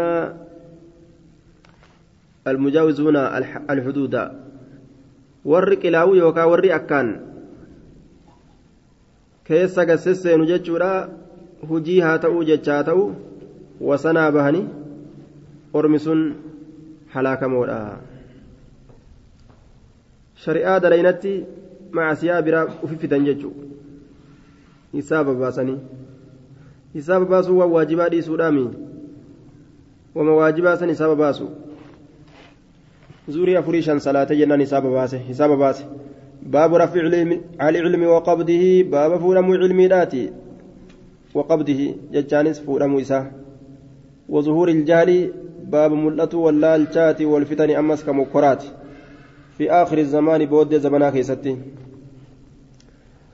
المجاوزون 2.47 3.15
الحدود. 3.69 4.15
ورّي 5.45 5.75
قلاو 5.75 6.15
يوكا 6.15 6.43
ورّي 6.43 6.75
أكان. 6.75 7.19
hujii 11.69 11.99
haa 11.99 12.17
ta'uu 12.17 12.43
jechaa 12.43 12.83
ta'u 12.83 13.03
wasanaa 13.89 14.31
bahanii 14.31 14.65
ormi 15.73 15.99
sun 15.99 16.21
halaakamoodha 17.13 17.77
shari'aa 20.45 20.79
dalaynatti 20.79 21.33
macasiyaa 21.91 22.41
biraa 22.41 22.65
ufi 22.83 22.95
fidan 23.03 23.25
jechuudha 23.25 23.67
hisaaba 24.93 25.33
baasanii 25.41 25.79
hisaaba 26.93 27.25
baasuu 27.25 27.57
waan 27.59 27.71
waajibaa 27.71 28.09
dhiisuudhaami 28.15 28.65
wama 30.15 30.35
waajibaa 30.39 30.77
san 30.77 30.89
hisaaba 30.89 31.15
baasu 31.15 31.51
zuurii 33.29 33.55
afurii 33.55 33.81
shan 33.81 33.99
salaatee 33.99 34.37
jennaan 34.41 34.65
hisaaba 34.67 34.89
baase 34.97 35.17
hisaaba 35.17 35.57
baase. 35.57 35.85
باب 36.45 36.75
رفع 36.75 36.99
العلم 37.61 38.03
وقبضه 38.03 38.83
باب 38.83 39.19
فولم 39.19 39.51
علمي 39.51 39.87
داتي 39.87 40.31
وقبضه 41.33 41.95
ججانس 42.13 42.59
فولم 42.59 42.97
إساه 42.97 43.31
وظهور 44.29 44.67
الجهل 44.69 45.31
باب 45.73 45.91
ملة 45.91 46.33
واللالشات 46.33 47.21
والفتن 47.21 47.69
أمس 47.69 48.03
كمكرات 48.03 48.63
في 49.57 49.71
آخر 49.71 49.97
الزمان 49.97 50.45
بود 50.45 50.75
زمنا 50.75 51.09
كيستي. 51.09 51.57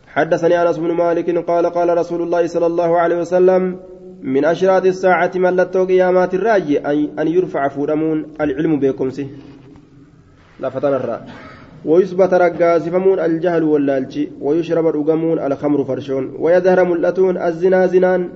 حدثني 0.08 0.62
أنس 0.62 0.78
بن 0.78 0.92
مالك 0.92 1.28
قال 1.50 1.66
قال 1.66 1.98
رسول 1.98 2.22
الله 2.22 2.48
صلى 2.48 2.66
الله 2.66 3.00
عليه 3.00 3.18
وسلم 3.18 3.80
من 4.22 4.46
أشراط 4.46 4.86
الساعة 4.86 5.32
ملتو 5.36 5.86
قيامات 5.86 6.34
الراجي 6.34 6.80
أن 7.20 7.28
يرفع 7.28 7.68
فولمون 7.68 8.26
العلم 8.42 8.80
بكمسه 8.80 9.28
لا 10.60 10.70
فتن 10.70 10.94
الرأي 10.94 11.20
ويثبت 11.86 12.34
رقاسفمون 12.34 13.20
الجهل 13.20 13.64
واللالشي 13.64 14.30
ويشرب 14.42 14.88
الأقمون 14.88 15.40
الخمر 15.40 15.84
فرشون 15.84 16.36
ويظهر 16.40 16.84
ملأتون 16.84 17.38
الزنا 17.38 17.86
زنان 17.86 18.30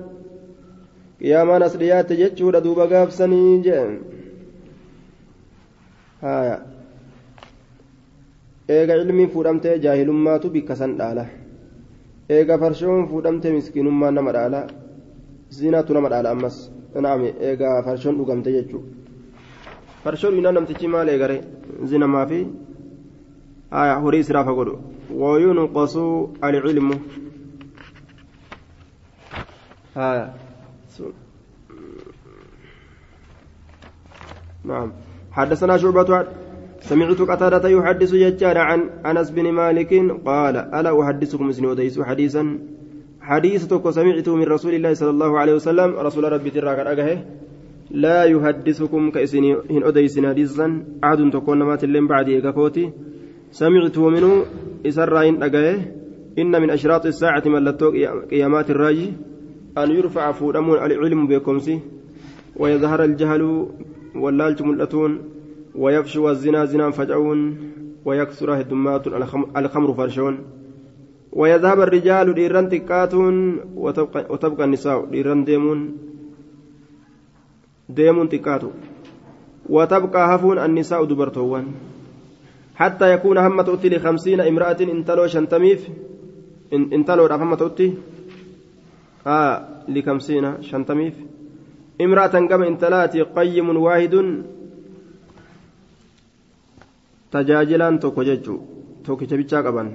qiyaamaan 1.24 1.62
as 1.66 1.74
dhiyaatte 1.80 2.14
jechuudha 2.20 2.60
duuba 2.64 2.86
gaabsanii 2.92 3.62
jeen. 3.66 3.92
Haya 6.22 6.56
eega 8.76 8.94
ilmiin 9.02 9.30
fuudhamtee 9.36 9.78
jaahilummaatu 9.84 10.50
bikka 10.56 10.76
san 10.80 10.96
dhaala. 10.98 11.24
Eega 12.36 12.58
farshoon 12.64 13.08
fuudhamtee 13.12 13.52
miskiinummaan 13.56 14.14
nama 14.20 14.32
dhaala. 14.36 14.60
Zinaatu 15.60 15.94
nama 15.96 16.08
dhaala 16.12 16.30
ammas. 16.36 16.56
Naame 17.06 17.34
eega 17.48 17.70
farshoon 17.88 18.16
dhugamte 18.20 18.52
jechuudha 18.58 18.88
farshoon 20.04 20.34
minaa 20.36 20.52
namtichi 20.52 20.88
maal 20.94 21.08
eegare? 21.08 21.36
Zinamaa 21.90 22.26
fi? 22.30 22.38
Haya 23.70 23.94
horii 24.04 24.20
israafa 24.24 24.52
godhu. 24.58 24.74
Wayuunqasuu 25.20 26.36
alcilmu 26.40 26.96
haya 29.94 30.24
نعم. 34.64 34.92
حدثنا 35.32 35.76
شعبة 35.76 36.26
سمعت 36.80 37.20
قتادة 37.20 37.68
يحدث 37.68 38.14
ججار 38.14 38.58
عن 38.58 38.80
أنس 39.06 39.30
بن 39.30 39.52
مالك 39.52 39.92
قال 40.26 40.56
ألا 40.56 41.02
أحدثكم 41.02 41.48
اسم 41.48 41.64
وديس 41.64 42.00
حديثا؟ 42.00 42.58
حديث 43.20 43.66
تكو 43.66 43.90
سمعته 43.90 44.36
من 44.36 44.44
رسول 44.44 44.74
الله 44.74 44.94
صلى 44.94 45.10
الله 45.10 45.38
عليه 45.38 45.54
وسلم 45.54 45.96
رسول 45.96 46.32
ربي 46.32 46.50
تراك 46.50 46.78
أجهه 46.78 47.18
لا 47.90 48.24
يحدثكم 48.24 49.10
كإسن 49.10 49.44
هن 49.70 49.82
حديثا؟ 50.28 50.84
عاد 51.02 51.30
تكون 51.30 51.62
مات 51.62 51.84
اللين 51.84 52.06
بعد 52.06 52.28
إيقاكوتي 52.28 52.90
سمعت 53.50 53.98
منه 53.98 54.44
إسرائيل 54.86 55.42
أجاه 55.42 55.78
إن 56.38 56.52
من 56.62 56.70
أشراط 56.70 57.06
الساعة 57.06 57.42
ملتو 57.46 57.90
قيامات 58.30 58.70
الراجي. 58.70 59.12
أن 59.78 59.90
يرفع 59.90 60.32
فورمون 60.32 60.78
العلم 60.78 61.26
بكمسي 61.26 61.80
ويظهر 62.56 63.04
الجهل 63.04 63.66
واللالج 64.14 64.62
ملتون 64.62 65.18
ويفشو 65.74 66.30
الزنا 66.30 66.64
زنا 66.64 66.90
فجعون 66.90 67.40
ويكثر 68.04 68.60
هدمات 68.60 69.06
الخمر 69.56 69.94
فرشون. 69.94 70.38
ويذهب 71.32 71.80
الرجال 71.80 72.34
ديران 72.34 72.68
تكاتون 72.68 73.60
وتبقى, 73.74 74.26
وتبقى 74.30 74.64
النساء 74.64 75.04
ديران 75.04 75.44
ديمون. 75.44 75.96
ديمون 77.88 78.28
تكاتو. 78.28 78.70
وتبقى 79.68 80.36
هفون 80.36 80.58
النساء 80.58 81.04
دبرتوان 81.04 81.66
حتى 82.74 83.12
يكون 83.12 83.38
هم 83.38 83.62
تؤتي 83.62 83.88
لخمسين 83.88 84.40
امرأة 84.40 84.76
انتلو 84.80 85.26
شنتميف 85.26 85.88
انتلو 86.72 87.26
هم 87.26 87.54
تؤتي 87.54 87.94
آه 89.26 89.68
لخمسين 89.88 90.62
شنتميف 90.62 91.14
امرأة 92.00 92.26
كما 92.50 92.68
انتلاتي 92.68 93.22
قيم 93.22 93.76
واحد 93.76 94.14
tajaajilaan 97.34 97.98
tokko 97.98 98.22
jechuun 98.26 98.60
tokkicha 99.06 99.36
bichaa 99.36 99.62
qaban 99.66 99.88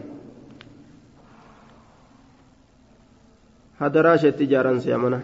hadaraasha 3.79 4.31
itti 4.31 4.43
ijaaran 4.47 4.81
si'amana 4.85 5.19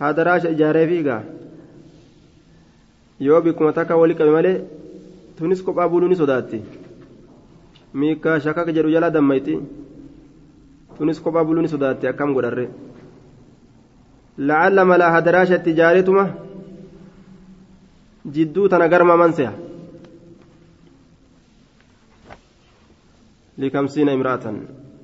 hadaraasha 0.00 0.50
ijaaree 0.56 0.86
fiigaa 0.92 1.20
yoo 3.26 3.40
bikkuma 3.44 3.72
takka 3.78 4.00
wali 4.00 4.18
qabe 4.20 4.32
malee 4.36 4.56
tunis 5.38 5.62
kophaa 5.68 5.88
buluu 5.92 6.08
ni 6.10 6.20
sodaatti 6.22 6.58
miikaa 8.02 8.38
shakaka 8.46 8.74
jedhu 8.78 8.94
jala 8.96 9.14
dammayti 9.18 9.54
tunis 11.00 11.20
kophaa 11.24 11.44
buluu 11.48 11.62
ni 11.64 11.68
sodaatte 11.72 12.08
akkam 12.12 12.34
godharre 12.36 12.66
lacalla 14.50 14.84
malaa 14.92 15.10
hadaraashatti 15.16 15.72
jaaretuma 15.80 16.24
jidduu 18.38 18.68
tana 18.68 18.88
garma 18.94 19.16
manseha 19.24 19.52
لخمسين 23.60 24.08
امرأة 24.08 24.44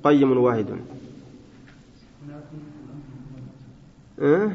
قيم 0.03 0.37
واحد 0.37 0.69
أه؟ 4.19 4.49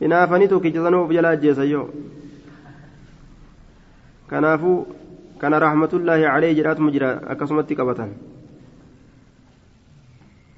hinaafanii 0.00 0.48
tokkicha 0.48 0.82
sanuuf 0.82 1.10
jala 1.10 1.28
ajjeesan 1.34 1.70
yoo 1.70 1.86
kanaafuu 4.30 4.76
kana 5.42 5.58
rahmatullaahi 5.64 6.22
calee 6.22 6.52
jedhaatuma 6.58 6.90
jira 6.96 7.08
akkasumatti 7.34 7.74
qabatan 7.80 8.12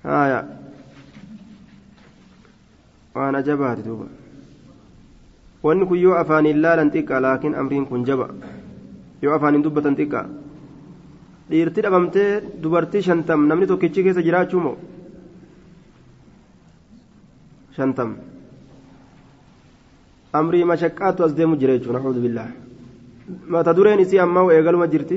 haya 0.04 0.40
waan 3.14 3.34
ajabaati 3.40 3.82
duuba 3.88 4.06
wanni 5.62 5.84
kun 5.88 5.98
yoo 6.04 6.14
afaaniin 6.22 6.60
laalan 6.64 6.90
xiqqa 6.94 7.20
laakiin 7.24 7.54
amriin 7.60 7.86
kun 7.90 8.04
jaba 8.08 8.28
yoo 9.22 9.34
afaaniin 9.36 9.62
dubbatan 9.64 9.96
xiqqa 9.98 10.20
dhiirti 11.50 11.80
dhabamtee 11.84 12.30
dubartii 12.62 13.02
shantam 13.08 13.40
namni 13.50 13.66
tokkichi 13.66 14.02
keessa 14.04 14.22
jiraachuu 14.26 14.60
moo 14.66 14.76
shantam 17.76 18.10
amrii 20.32 20.64
mashaqqaatu 20.72 21.24
as 21.26 21.32
deemu 21.38 21.56
jira 21.60 21.72
jechuudha 21.76 21.98
naxuudhu 21.98 22.20
billaa 22.26 22.50
mata 23.52 23.72
dureen 23.76 24.00
isii 24.04 24.18
ammaa 24.24 24.46
eegaluma 24.56 24.86
jirti 24.92 25.16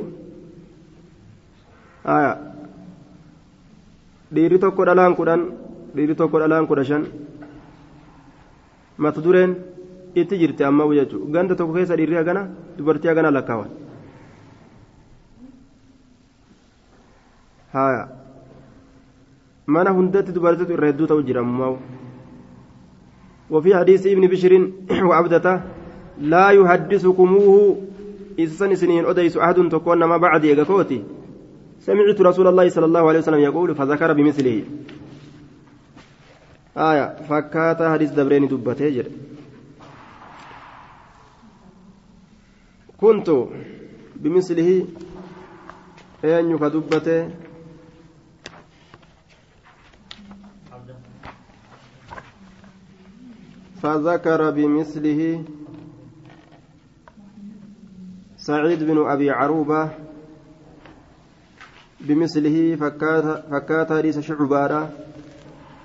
dhiirri 4.36 4.60
tokko 4.64 4.86
dhalaan 4.86 5.16
kudhan 5.20 5.42
dhiirri 5.96 6.16
tokko 6.16 6.40
dhalaan 6.42 6.68
kudha 6.68 6.84
shan 6.90 7.04
mata 8.98 9.22
dureen 9.26 9.56
itti 10.22 10.40
jirti 10.42 10.64
ammaa 10.70 10.90
jechuudha 11.00 11.32
ganda 11.34 11.56
tokko 11.56 11.74
keessa 11.78 11.96
dhiirri 12.00 12.16
hagana 12.22 12.42
dubartii 12.78 13.10
hagana 13.12 13.32
lakkaawan 13.38 13.70
haya 17.74 18.04
mana 19.76 19.92
hundatti 19.98 20.36
dubartiitu 20.36 20.74
irra 20.78 20.88
hedduu 20.92 21.08
ta'u 21.12 21.24
jira 21.30 21.42
ammaa 21.48 21.76
وفي 23.54 23.76
حديث 23.76 24.08
ابن 24.08 24.28
بشر 24.34 24.54
وعبدته 25.10 25.62
لا 26.34 26.50
يحدثكموه 26.50 27.78
إسسن 28.40 28.76
سنين 28.76 29.06
أديس 29.06 29.38
أحد 29.38 29.70
تكون 29.70 30.04
ما 30.04 30.18
بعد 30.18 30.44
يقكوتي 30.44 31.00
سمعت 31.84 32.22
رسول 32.22 32.48
الله 32.48 32.70
صلى 32.70 32.86
الله 32.86 33.04
عليه 33.10 33.20
وسلم 33.20 33.40
يقول 33.40 33.76
فذكر 33.76 34.14
بمثله. 34.14 34.64
آية 36.78 37.06
فكات 37.30 37.84
حديث 37.84 38.12
دبرين 38.12 38.48
دبته 38.48 39.04
كنت 42.98 43.30
بمثله 44.16 44.88
أن 46.24 46.52
يكدبته 46.52 47.30
فذكر 53.82 54.52
بمثله 54.52 55.44
سعيد 58.38 58.84
بن 58.84 58.98
أبي 59.08 59.32
عروبة 59.32 60.13
بمثله 62.04 62.76
فكات 62.76 63.26
فكات 63.52 63.94
حديث 63.94 64.20
شعبارة 64.20 64.90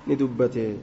ندبته. 0.07 0.77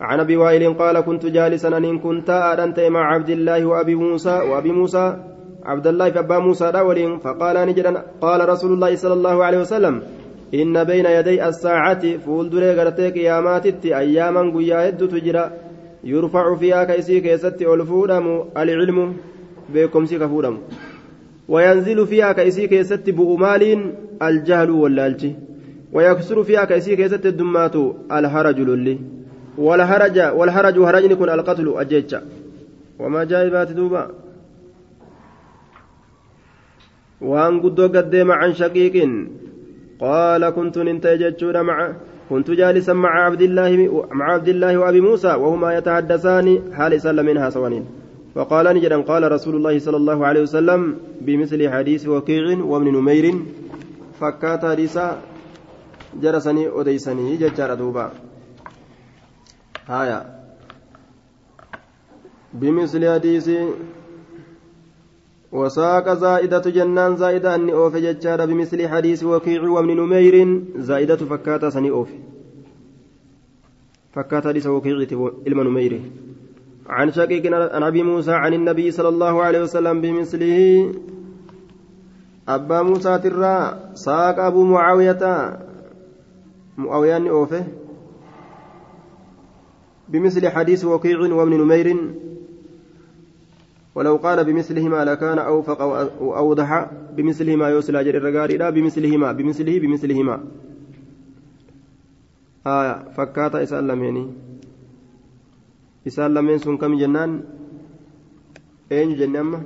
عن 0.00 0.20
أبي 0.20 0.36
وائل 0.36 0.74
قال 0.74 1.00
كنت 1.00 1.26
جالسا 1.26 1.68
إن 1.68 1.98
كنت 1.98 2.30
ادنت 2.30 2.80
مع 2.80 3.14
عبد 3.14 3.30
الله 3.30 3.64
وأبي 3.64 3.94
موسى 3.94 4.30
وأبي 4.30 4.72
موسى 4.72 5.16
عبد 5.64 5.86
الله 5.86 6.10
فابا 6.10 6.38
موسى 6.38 6.72
داولين 6.72 7.18
فقال 7.18 7.56
نجدا 7.68 8.02
قال 8.20 8.48
رسول 8.48 8.72
الله 8.72 8.96
صلى 8.96 9.12
الله 9.12 9.44
عليه 9.44 9.58
وسلم 9.58 10.02
إن 10.54 10.84
بين 10.84 11.06
يدي 11.06 11.48
الساعة 11.48 12.16
فول 12.16 12.50
دري 12.50 12.70
غرتي 12.74 13.10
قيامات 13.10 13.86
أياما 13.86 14.42
قيا 14.56 14.88
هد 14.88 15.08
تجرى. 15.08 15.50
يرفع 16.04 16.56
فيها 16.56 16.84
كيسي 16.84 17.20
كيست 17.20 17.62
ألفودم 17.62 18.44
العلم 18.56 19.16
بكم 19.74 20.04
سيك 20.04 20.24
فودم. 20.26 20.58
وينزل 21.52 22.06
فيها 22.06 22.32
كيسي 22.32 22.66
كيست 22.66 23.10
بؤمال 23.10 23.62
الجهل 24.22 24.70
واللالج 24.70 25.22
ويكسر 25.92 26.42
فيها 26.48 26.64
كيسي 26.64 26.96
كيست 26.96 27.26
الدمات 27.26 27.76
الهرج 28.12 28.58
للي 28.60 28.98
والهرج 29.58 30.18
والهرج 30.38 30.78
هرج 30.78 31.04
يكون 31.10 31.30
القتل 31.30 31.68
أجيتش 31.76 32.16
وما 32.98 33.24
جايبات 33.24 33.72
دوبا. 33.72 34.10
وان 37.20 37.60
قدو 37.60 37.82
قدم 37.82 38.30
عن 38.32 38.52
شقيق 38.52 38.96
قال 40.00 40.50
كنت 40.50 40.78
ننتج 40.78 41.44
مع 41.44 41.92
كنت 42.30 42.50
جالسا 42.50 42.92
مع 42.92 43.24
عبد 43.24 43.42
الله 43.42 43.70
مع 44.10 44.32
عبد 44.34 44.48
الله 44.48 44.78
وأبي 44.78 45.00
موسى 45.00 45.28
وهما 45.28 45.76
يتحدثان 45.78 46.46
حال 46.72 47.00
سلم 47.00 47.26
منها 47.26 47.50
فقال 48.34 48.66
نجدا 48.76 49.00
قال 49.00 49.32
رسول 49.32 49.56
الله 49.56 49.78
صلى 49.78 49.96
الله 49.96 50.26
عليه 50.26 50.42
وسلم 50.42 50.98
بمثل 51.20 51.70
حديث 51.70 52.08
وكيع 52.08 52.64
وابن 52.64 52.88
نمير 52.96 53.34
فكات 54.20 54.64
حديثا 54.64 55.22
جرسني 56.22 56.68
أديسني 56.68 57.36
ججار 57.36 57.74
دوبا. 57.74 58.12
هايا 59.86 60.18
بمثل 62.52 63.02
حديث 63.14 63.50
وساق 65.52 66.14
زائدة 66.14 66.64
جنان 66.76 67.16
زائدة 67.16 67.54
أني 67.54 67.72
أوفي 67.72 68.00
جتشار 68.00 68.46
بمثل 68.46 68.88
حديث 68.88 69.24
وكيع 69.24 69.62
ومن 69.62 69.96
نمير 69.96 70.62
زائدة 70.76 71.16
فكاتا 71.16 71.70
سني 71.70 71.90
أوفي. 71.90 72.18
فكاتا 74.12 74.48
حديث 74.48 74.66
وكيع 74.66 74.96
إلما 75.46 75.62
نمير 75.62 76.00
عن 76.88 77.12
شقيق 77.12 77.54
عن 77.54 77.82
أبي 77.82 78.02
موسى 78.02 78.32
عن 78.32 78.54
النبي 78.54 78.90
صلى 78.90 79.08
الله 79.08 79.42
عليه 79.42 79.62
وسلم 79.62 80.00
بمثله 80.00 80.92
أبا 82.48 82.82
موسى 82.82 83.18
ترى 83.18 83.78
ساق 83.94 84.38
أبو 84.38 84.64
معاوية 84.64 85.58
معاوية 86.78 87.30
أوفي 87.30 87.62
بمثل 90.08 90.48
حديث 90.48 90.84
وكيع 90.84 91.20
ومن 91.20 91.58
نمير 91.58 91.96
ولو 93.94 94.16
قال 94.16 94.44
بمثلهما 94.44 95.04
لكان 95.04 95.38
أوفق 95.38 95.82
وأوضح 96.22 96.90
بمثلهما 97.16 97.68
يوصل 97.68 97.96
أجر 97.96 98.14
الرقاري 98.14 98.56
لا 98.56 98.70
بمثلهما 98.70 99.32
بمثله 99.32 99.78
بمثلهما 99.80 100.44
آية 102.66 103.10
فكاتا 103.16 103.62
إسأل 103.62 103.86
لميني 103.88 104.51
إسأل 106.06 106.34
لمين 106.34 106.58
سن 106.58 106.76
كم 106.76 106.98
جنان 106.98 107.44
أين 108.92 109.16
جنة 109.16 109.62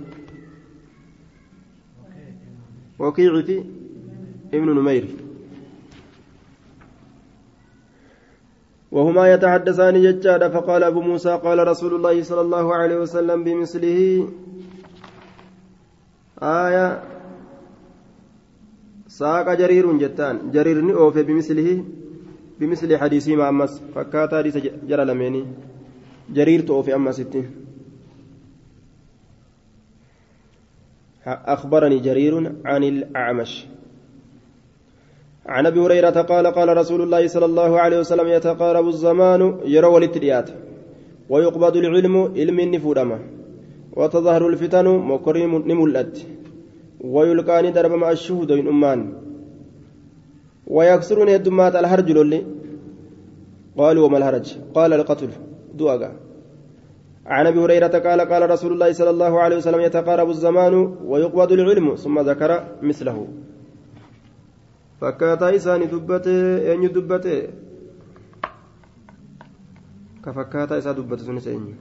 وكيعتي 2.98 3.64
ابن 4.54 4.68
نمير 4.78 5.06
وهما 8.92 9.32
يتحدثان 9.32 9.94
ججادا 10.02 10.48
فقال 10.48 10.82
أبو 10.84 11.00
موسى 11.00 11.32
قال 11.44 11.68
رسول 11.68 11.94
الله 11.94 12.22
صلى 12.22 12.40
الله 12.40 12.74
عليه 12.74 12.96
وسلم 12.96 13.44
بمثله. 13.44 14.28
آية. 16.42 17.02
ساق 19.08 19.54
جرير 19.54 19.92
جتان. 19.98 20.50
جرير 20.50 20.96
أوفي 20.96 21.22
بمثله 21.22 21.84
بمثل 22.60 22.96
حديثه 22.96 23.36
مع 23.36 23.48
أمس. 23.48 23.82
فكات 23.94 24.34
حديث 24.34 24.56
جرى 24.88 25.04
لميني. 25.04 25.44
جرير 26.30 26.60
توفي 26.60 26.94
أمس 26.94 27.22
أخبرني 31.26 31.98
جرير 31.98 32.52
عن 32.64 32.84
الأعمش. 32.84 33.66
عن 35.46 35.66
أبي 35.66 35.80
هريرة 35.80 36.10
قال 36.10 36.46
قال 36.46 36.76
رسول 36.76 37.02
الله 37.02 37.26
صلى 37.26 37.44
الله 37.44 37.80
عليه 37.80 37.98
وسلم 37.98 38.28
يتقارب 38.28 38.88
الزمان 38.88 39.60
يرى 39.64 39.86
ولتريات 39.86 40.50
ويقبض 41.30 41.76
العلم 41.76 42.16
علم 42.36 42.60
نفودما 42.60 43.18
وتظهر 43.92 44.48
الفتن 44.48 44.84
مكرم 44.84 45.56
نملت 45.56 46.26
ويلقاني 47.00 47.70
درب 47.70 47.92
مع 47.92 48.10
الشهود 48.10 48.52
من 48.52 48.68
أمان. 48.68 49.12
ويكسرني 50.66 51.34
الدمات 51.34 51.76
الهرج 51.76 52.12
قالوا 53.78 54.06
وما 54.06 54.18
الهرج؟ 54.18 54.56
قال 54.74 54.92
القتل. 54.92 55.30
دؤغا 55.78 56.10
عن 57.26 57.46
ابي 57.46 57.58
هريره 57.58 57.86
قال 58.06 58.20
قال 58.20 58.50
رسول 58.50 58.72
الله 58.72 58.92
صلى 58.92 59.10
الله 59.10 59.40
عليه 59.40 59.56
وسلم 59.56 59.80
يتقارب 59.80 60.28
الزمان 60.30 60.74
ويقبض 61.10 61.52
العلم 61.52 61.94
ثم 61.94 62.16
ذكر 62.20 62.50
مثله 62.82 63.28
isaanii 65.56 65.86
dubbate 65.86 66.32
eenyu 66.72 66.88
dubbate 66.88 67.50
ka 70.24 70.32
fakkaataa 70.32 70.78
isaa 70.78 70.94
dubbate 70.94 71.22
sunis 71.24 71.46
eenyu 71.46 71.74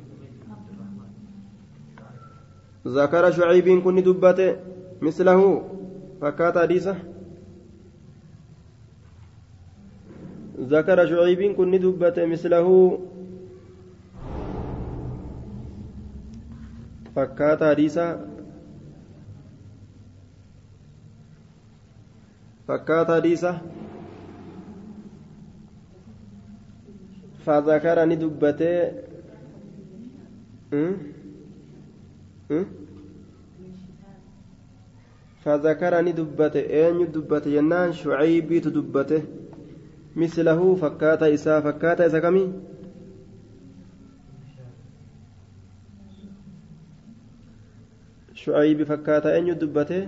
zakara 2.85 3.31
shucaybiin 3.31 3.81
kun 3.81 3.95
ni 3.95 4.01
dubbate 4.03 4.55
mislahu 5.01 5.63
fakkaata 6.19 6.59
hadiisa 6.59 6.95
zakara 10.69 11.07
shucaybiin 11.07 11.55
kun 11.55 11.71
fakkaata 17.15 17.65
hadiisa. 17.65 18.05
Fakkaata 22.67 23.13
hadiisa. 23.13 23.61
فذكر 27.45 28.05
ندبته 28.05 28.91
فذكر 35.43 35.93
ندبته 36.01 36.59
أين 36.59 37.11
دبته 37.11 37.49
ينان 37.49 37.93
شعيبي 37.93 38.59
تدبته 38.59 39.21
مثله 40.15 40.75
فكاتا 40.75 41.33
إسا 41.33 41.59
فكاتا 41.61 42.05
إسا 42.05 42.19
كمي 42.19 42.53
شعيب 48.45 48.83
فكاتا 48.83 49.33
أين 49.35 49.57
دبته 49.57 50.07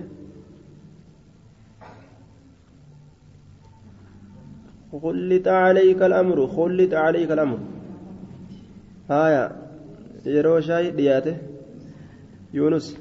خلت 5.02 5.48
عليك 5.48 6.00
الأمر 6.02 6.46
خلت 6.46 6.94
عليك 6.94 7.30
الأمر. 7.30 7.58
هايا 9.10 9.44
yeroo 10.24 10.60
shaayii 10.60 10.94
dhiyaate 10.98 11.34
يونس 12.54 12.96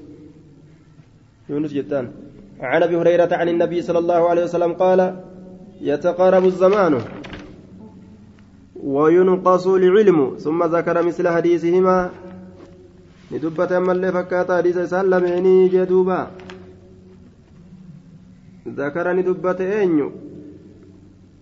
يونس 1.49 1.73
جتان 1.73 2.11
عن 2.59 2.83
أبي 2.83 2.95
هريرة 2.97 3.31
عن 3.31 3.49
النبي 3.49 3.81
صلى 3.81 3.99
الله 3.99 4.29
عليه 4.29 4.43
وسلم 4.43 4.73
قال 4.73 5.23
يتقارب 5.81 6.45
الزمان 6.45 7.01
وينقص 8.83 9.67
العلم 9.67 10.35
ثم 10.35 10.63
ذكر 10.63 11.05
مثل 11.05 11.27
حديثهما. 11.29 12.11
ندبت 13.31 13.71
أما 13.71 13.91
اللي 13.91 14.11
فكات 14.11 14.51
حديث 14.51 14.77
سلميني 14.79 15.67
جدوبا 15.69 16.31
ذكر 18.67 19.05
ندبت 19.13 19.61
أنيو 19.61 20.11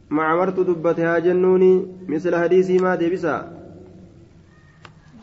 مع 0.10 0.36
مرت 0.36 0.60
دبتها 0.60 1.20
جنوني 1.20 1.74
مثل 2.08 2.36
حديثهما 2.36 2.96
ديبسا 2.96 3.36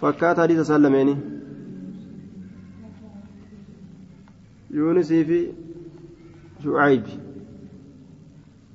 فكات 0.00 0.40
حديث 0.40 0.60
سلميني 0.60 1.16
يونسي 4.70 5.24
في 5.24 5.38
شعيب 6.64 7.02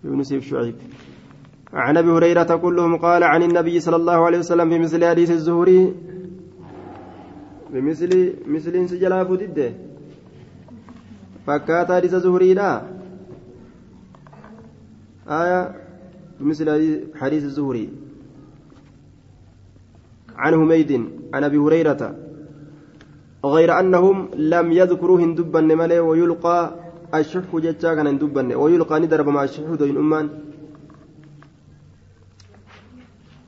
يونس 0.04 0.34
في 0.34 0.42
شعيب 0.42 0.76
عن 1.74 1.98
ابي 1.98 2.10
هريره 2.10 2.56
كلهم 2.56 2.98
قال 2.98 3.24
عن 3.24 3.44
النبي 3.44 3.80
صلى 3.80 3.96
الله 3.96 4.26
عليه 4.26 4.40
وسلم 4.40 4.70
بمثل 4.70 5.06
حديث 5.06 5.32
الزهري 5.32 5.94
بمثل 7.74 8.34
مثل 8.48 8.90
سجلا 8.90 9.24
فدده 9.24 9.72
فكات 11.48 11.92
حديث 11.92 12.14
الزهري 12.14 12.54
لا 12.54 12.72
آية 15.28 15.76
بمثل 16.40 16.68
حديث 17.16 17.44
الزهري. 17.44 17.90
عن 20.36 20.54
حميد 20.54 20.92
عن 21.34 21.44
أبي 21.44 21.58
هريرة. 21.58 22.16
غير 23.46 23.80
أنهم 23.80 24.30
لم 24.36 24.72
يذكروا 24.72 25.20
هندبا 25.20 25.62
ملي 25.62 26.00
ويلقى 26.00 26.76
الشح 27.16 27.56
جتا 27.56 27.96
كان 27.96 28.08
هندبا 28.08 28.56
ويلقى 28.56 29.00
ندرب 29.00 29.30
مع 29.30 29.44
الشح 29.44 29.70
دوين 29.80 29.98
أمان. 29.98 30.30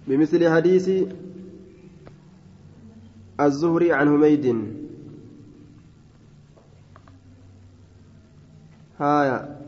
بمثل 0.08 0.50
حديث 0.50 0.90
الزهري 3.40 3.94
عن 3.94 4.08
حميد. 4.08 4.46
هايا 9.00 9.60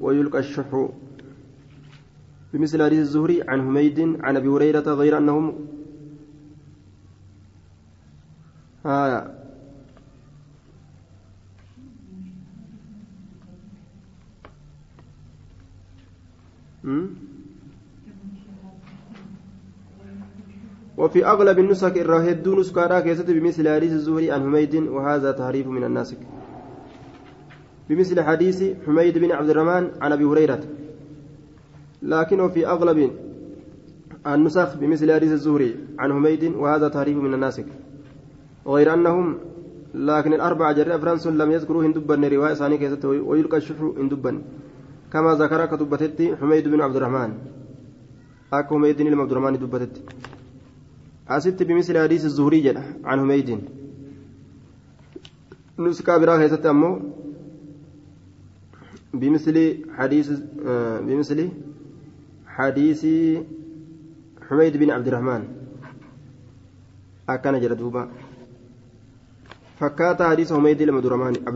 ويلقى 0.00 0.38
الشح. 0.38 0.88
بمثل 2.52 2.82
حديث 2.84 2.98
الزهري 2.98 3.42
عن 3.42 3.60
حميد 3.60 4.00
عن 4.20 4.36
أبي 4.36 4.48
هريرة 4.48 4.80
غير 4.80 5.18
انهم 5.18 5.66
آية 8.86 9.37
وفي 20.98 21.26
أغلب 21.26 21.58
النسخ 21.58 21.98
irra 21.98 22.18
hedduu 22.18 22.48
nuskhaarraa 22.48 23.00
keessatti 23.00 23.30
بمثل 23.30 23.68
حديث 23.74 23.92
الزهري 23.92 24.30
عن 24.30 24.42
حميد 24.42 24.74
وهذا 24.74 25.30
تحريف 25.32 25.66
من 25.66 25.84
الناسخ. 25.84 26.18
بمثل 27.88 28.20
حديث 28.20 28.58
حميد 28.86 29.18
بن 29.18 29.32
عبد 29.32 29.50
الرحمن 29.50 29.84
عن 30.02 30.12
أبي 30.12 30.24
هريرة. 30.24 30.60
لكنه 32.02 32.48
في 32.48 32.66
أغلب 32.66 33.10
النسخ 34.26 34.76
بمثل 34.76 35.12
حديث 35.12 35.32
الزهري 35.32 35.76
عن 35.98 36.12
حميد 36.12 36.44
وهذا 36.44 36.88
تحريف 36.88 37.16
من 37.16 37.34
الناسخ. 37.34 37.66
غير 38.66 38.94
أنهم 38.94 39.38
لكن 39.94 40.32
الأربعة 40.32 40.72
jara 40.72 40.98
afran 40.98 41.15
san 41.15 41.26
لم 41.26 41.50
يذكروا 41.50 41.84
hin 41.84 41.95
dubbanne 41.95 42.24
رواية 42.24 42.54
ثانية 42.54 42.76
keessatti 42.76 43.04
ويلقى 43.04 43.56
الشح 43.56 43.80
hin 43.80 43.97
dubbanne 43.97 44.42
كما 45.12 45.34
ذكر 45.34 45.66
ka 45.66 45.78
dubbatetti 45.78 46.36
حميد 46.40 46.68
بن 46.68 46.80
عبد 46.80 46.96
الرحمن. 46.96 47.30
أكو 48.52 48.74
حميد 48.74 49.02
بن 49.02 49.20
عبد 49.20 49.32
الرحمن 49.32 49.58
دبتت 49.58 49.94
أسبت 51.28 51.62
بمثل 51.62 51.98
حديث 51.98 52.24
الزهري 52.24 52.68
عن 53.04 53.18
حميد. 53.20 53.48
نسكا 55.78 56.18
برا 56.18 56.36
كيست 56.36 56.66
أمو. 56.66 57.00
بمثل 59.14 59.56
حديث 59.96 60.28
بمثل 61.06 61.48
حديث 62.46 63.02
حميد 64.48 64.76
بن 64.76 64.90
عبد 64.90 65.08
الرحمن. 65.08 65.42
أكان 67.28 67.60
جرى 67.60 67.74
دوبا 67.74 68.08
فكات 69.78 70.22
حديث 70.22 70.52
حميد 70.52 70.82
بن 70.82 70.94
عبد 70.94 71.06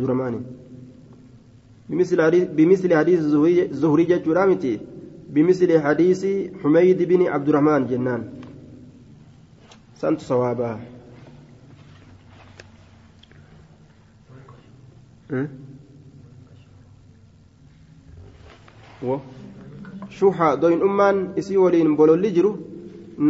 الرحمن. 0.04 0.44
بمثل 1.92 2.88
حديث 2.94 3.20
زهري 3.83 4.05
جرامتي 4.24 4.74
بمثل 5.35 5.70
حديث 5.81 6.22
حميد 6.62 6.98
بن 7.02 7.20
عبد 7.26 7.48
الرحمن 7.48 7.83
جنان 7.90 8.22
سنت 10.00 10.20
صوابا 10.20 10.72
shuha 20.12 20.48
doyin 20.62 20.81
ummaan 20.88 21.33
isii 21.40 21.57
waliin 21.57 21.96
bololli 21.96 22.31
jiru 22.37 22.50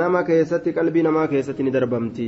nama 0.01 0.20
keessatti 0.29 0.75
qalbii 0.79 1.05
namaa 1.07 1.27
keessatti 1.33 1.62
ni 1.62 1.70
darbamti 1.77 2.27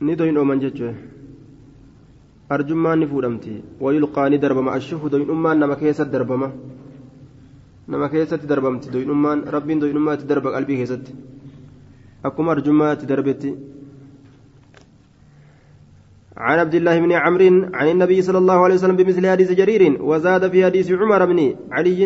ni 0.00 0.16
doyin 0.18 0.40
ooman 0.42 0.60
jechuu 0.64 0.92
arjummaan 2.54 2.98
ni 3.00 3.06
fuudhamti 3.12 3.52
wayulqaa 3.84 4.28
ni 4.30 4.38
darbama 4.44 4.70
ashuhu 4.78 5.10
doyin 5.12 5.30
ummaan 5.34 5.58
nama 5.62 5.74
keessatti 5.82 6.12
darbama 6.16 6.48
nama 7.92 8.06
keessatti 8.12 8.46
darbamti 8.52 8.92
doyin 8.94 9.10
ummaan 9.16 9.38
rabbiin 9.54 9.80
doyin 9.82 9.98
ummaa 10.00 10.14
itti 10.18 10.26
darba 10.32 10.54
qalbii 10.56 10.78
keessatti 10.80 11.12
akkuma 12.28 12.50
arjummaa 12.56 12.94
itti 12.96 13.06
darbetti 13.12 13.52
عن 16.48 16.58
عبد 16.58 16.74
الله 16.74 16.96
بن 17.04 17.12
عمرو 17.12 17.48
عن 17.78 17.86
النبي 17.94 18.18
صلى 18.22 18.38
الله 18.42 18.58
عليه 18.64 18.74
وسلم 18.74 18.96
بمثل 18.96 19.24
حديث 19.34 19.50
جرير 19.60 19.82
وزاد 20.10 20.42
في 20.52 20.58
حديث 20.66 20.86
عمر 21.00 21.22
بن 21.30 21.38
علي 21.76 22.00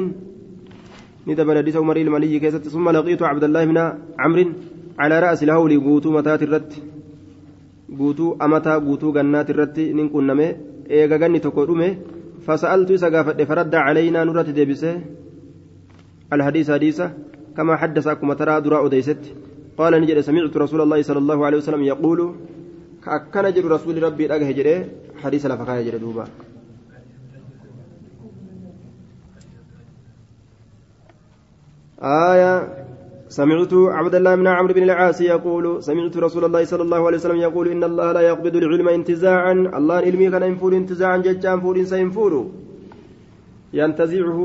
ندب 1.28 1.48
حديث 1.58 1.76
عمر 1.76 1.96
الملي 1.96 2.34
كيست 2.42 2.64
ثم 2.74 2.86
لقيت 2.96 3.22
عبد 3.22 3.44
الله 3.48 3.62
بن 3.70 3.78
عمرو 4.22 4.44
على 4.98 5.14
رأس 5.24 5.40
الهول 5.46 5.72
قوتو 5.86 6.08
متات 6.16 6.42
الرت 6.46 6.72
قوتو 7.98 8.36
أمتا 8.42 8.74
قوتو 8.86 9.12
جنات 9.12 9.50
الرت 9.50 9.78
نكون 9.78 10.26
نمي 10.26 10.48
إيغا 10.90 11.16
غني 11.16 11.38
تقولومي 11.38 11.88
فسألت 12.46 12.92
سقافة 12.92 13.44
فرد 13.44 13.74
علينا 13.74 14.24
نرت 14.24 14.48
ديبسه 14.48 15.00
الحديث 16.32 16.70
حديثة 16.70 17.06
كما 17.56 17.76
حدثكم 17.76 18.32
ترى 18.32 18.60
درا 18.60 18.86
أديست 18.86 19.22
قال 19.78 19.92
نجد 20.00 20.20
سمعت 20.20 20.56
رسول 20.56 20.80
الله 20.80 21.02
صلى 21.02 21.18
الله 21.18 21.46
عليه 21.46 21.58
وسلم 21.58 21.82
يقول 21.82 22.34
كأكن 23.04 23.44
جر 23.54 23.64
رسول 23.76 24.02
ربي 24.02 24.24
أجه 24.34 24.50
جري 24.58 24.74
حديث 25.22 25.46
لفقاه 25.46 25.82
جري 25.82 25.98
دوبا 25.98 26.24
آية 32.02 32.84
سمعت 33.34 33.72
عبد 33.98 34.14
الله 34.14 34.34
بن 34.34 34.46
عمرو 34.46 34.74
بن 34.74 34.82
العاص 34.82 35.20
يقول 35.20 35.82
سمعت 35.82 36.16
رسول 36.16 36.44
الله 36.44 36.62
صلى 36.64 36.82
الله 36.82 37.00
عليه 37.06 37.18
وسلم 37.18 37.36
يقول 37.36 37.66
إن 37.68 37.82
الله 37.84 38.12
لا 38.12 38.20
يقبض 38.30 38.54
العلم 38.56 38.88
انتزاعا. 38.88 39.52
الله 39.78 39.96
علمي 40.06 40.30
كان 40.30 40.42
ينفور 40.42 40.72
انتزاعا 40.76 41.16
ججان 41.16 41.60
فور 41.60 41.76
سينفور 41.84 42.32
ينتزعه 43.72 44.40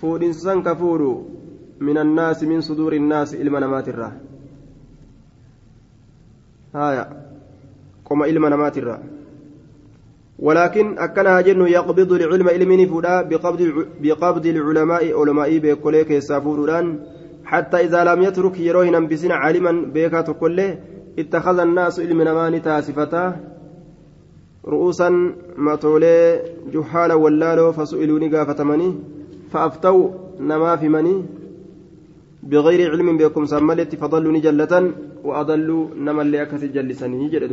فور 0.00 0.20
سنكفور 0.32 1.00
من 1.80 1.96
الناس 1.98 2.38
من 2.44 2.60
صدور 2.60 2.92
الناس 2.92 3.34
إلما 3.34 3.60
نمات 3.60 3.88
الراه 3.88 4.12
هايا. 6.74 7.04
قم 8.04 8.22
إلما 8.22 8.48
نمات 8.48 8.76
ولكن 10.38 10.98
أكنها 10.98 11.40
جن 11.40 11.66
يقبض 11.66 12.12
العلم 12.12 12.48
علمني 12.48 12.86
فدا 12.86 13.22
بقبض 13.22 13.86
بقبض 14.02 14.46
العلماء 14.46 15.20
علماء 15.20 15.58
بكوليك 15.58 16.10
يسافرون 16.10 17.00
حتى 17.44 17.76
إذا 17.76 18.04
لم 18.04 18.22
يترك 18.22 18.60
يروهن 18.60 19.06
بسنا 19.06 19.34
عالما 19.34 19.72
بيكا 19.92 20.20
تقول 20.20 20.76
اتخذ 21.18 21.58
الناس 21.58 22.00
علم 22.00 22.22
نمان 22.22 22.62
تاسفتا. 22.62 23.36
رؤوسا 24.66 25.08
مطولي 25.56 26.42
جحالا 26.72 27.14
ولالو 27.14 27.72
فسئلوني 27.72 28.28
قافتمني 28.36 28.94
فأفتوا 29.52 30.10
نما 30.40 30.76
في 30.76 30.88
مني. 30.88 31.24
بغير 32.42 32.90
علم 32.90 33.16
بكم 33.16 33.44
سملت 33.44 33.94
فضلوا 33.94 34.38
جلة 34.38 34.92
وأضلوا 35.24 35.88
نما 35.96 36.22
اللي 36.22 36.42
أكثر 36.42 36.66
جلسني 36.66 37.28
جل 37.28 37.48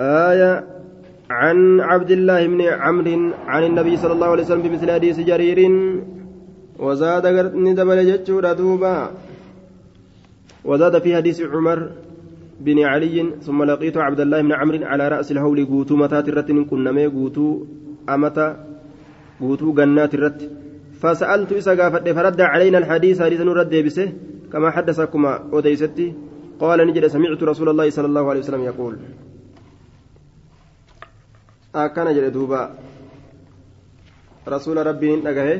آية 0.00 0.64
عن 1.30 1.80
عبد 1.80 2.10
الله 2.10 2.46
بن 2.46 2.60
عمرو 2.62 3.32
عن 3.46 3.64
النبي 3.64 3.96
صلى 3.96 4.12
الله 4.12 4.26
عليه 4.26 4.42
وسلم 4.42 4.62
بمثل 4.62 4.90
حديث 4.90 5.20
جرير 5.20 5.60
وزاد 6.78 7.26
ندبل 7.54 7.98
جتشور 8.12 8.52
دوبا 8.52 9.10
وزاد 10.64 10.98
في 10.98 11.16
حديث 11.16 11.40
عمر 11.40 11.90
بن 12.60 12.78
علي 12.82 13.32
ثم 13.42 13.62
لقيت 13.62 13.96
عبد 13.96 14.20
الله 14.20 14.40
بن 14.42 14.52
عمرو 14.52 14.84
على 14.84 15.08
رأس 15.08 15.32
الهول 15.32 15.66
قوتو 15.66 15.96
متات 15.96 16.30
كنا 16.70 17.08
قوتو 17.08 17.64
أمتا 18.08 18.46
قوتو 19.40 19.72
جنات 19.72 20.14
الرت 20.14 20.50
فسألت 21.00 21.52
إسا 21.52 21.90
فرد 22.18 22.40
علينا 22.40 22.78
الحديث 22.78 23.22
حديث 23.22 23.40
نرد 23.40 23.74
بسه 23.86 24.12
كما 24.52 24.70
حدثكما 24.70 25.32
أوديستي 25.52 26.14
قال 26.60 26.78
نجد 26.86 27.06
سمعت 27.06 27.42
رسول 27.42 27.68
الله 27.68 27.90
صلى 27.90 28.06
الله 28.06 28.30
عليه 28.30 28.40
وسلم 28.40 28.62
يقول 28.62 28.94
akkana 31.72 32.14
jedhe 32.16 32.30
duuba 32.30 32.60
rasuula 34.46 34.84
rabbiin 34.84 35.20
dhagahe 35.26 35.56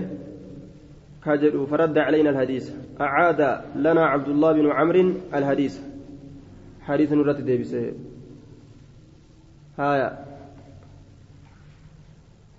ka 1.21 1.37
jedhu 1.37 1.67
faradda 1.71 2.05
calayna 2.07 2.31
alhadiisa 2.33 2.73
acaada 2.99 3.51
lanaa 3.85 4.13
cabdullah 4.13 4.51
binu 4.59 4.71
camrin 4.79 5.09
alhadiisa 5.33 5.83
hadiisa 6.89 7.15
nurratti 7.17 7.43
deebise 7.51 7.83
haya 9.77 10.29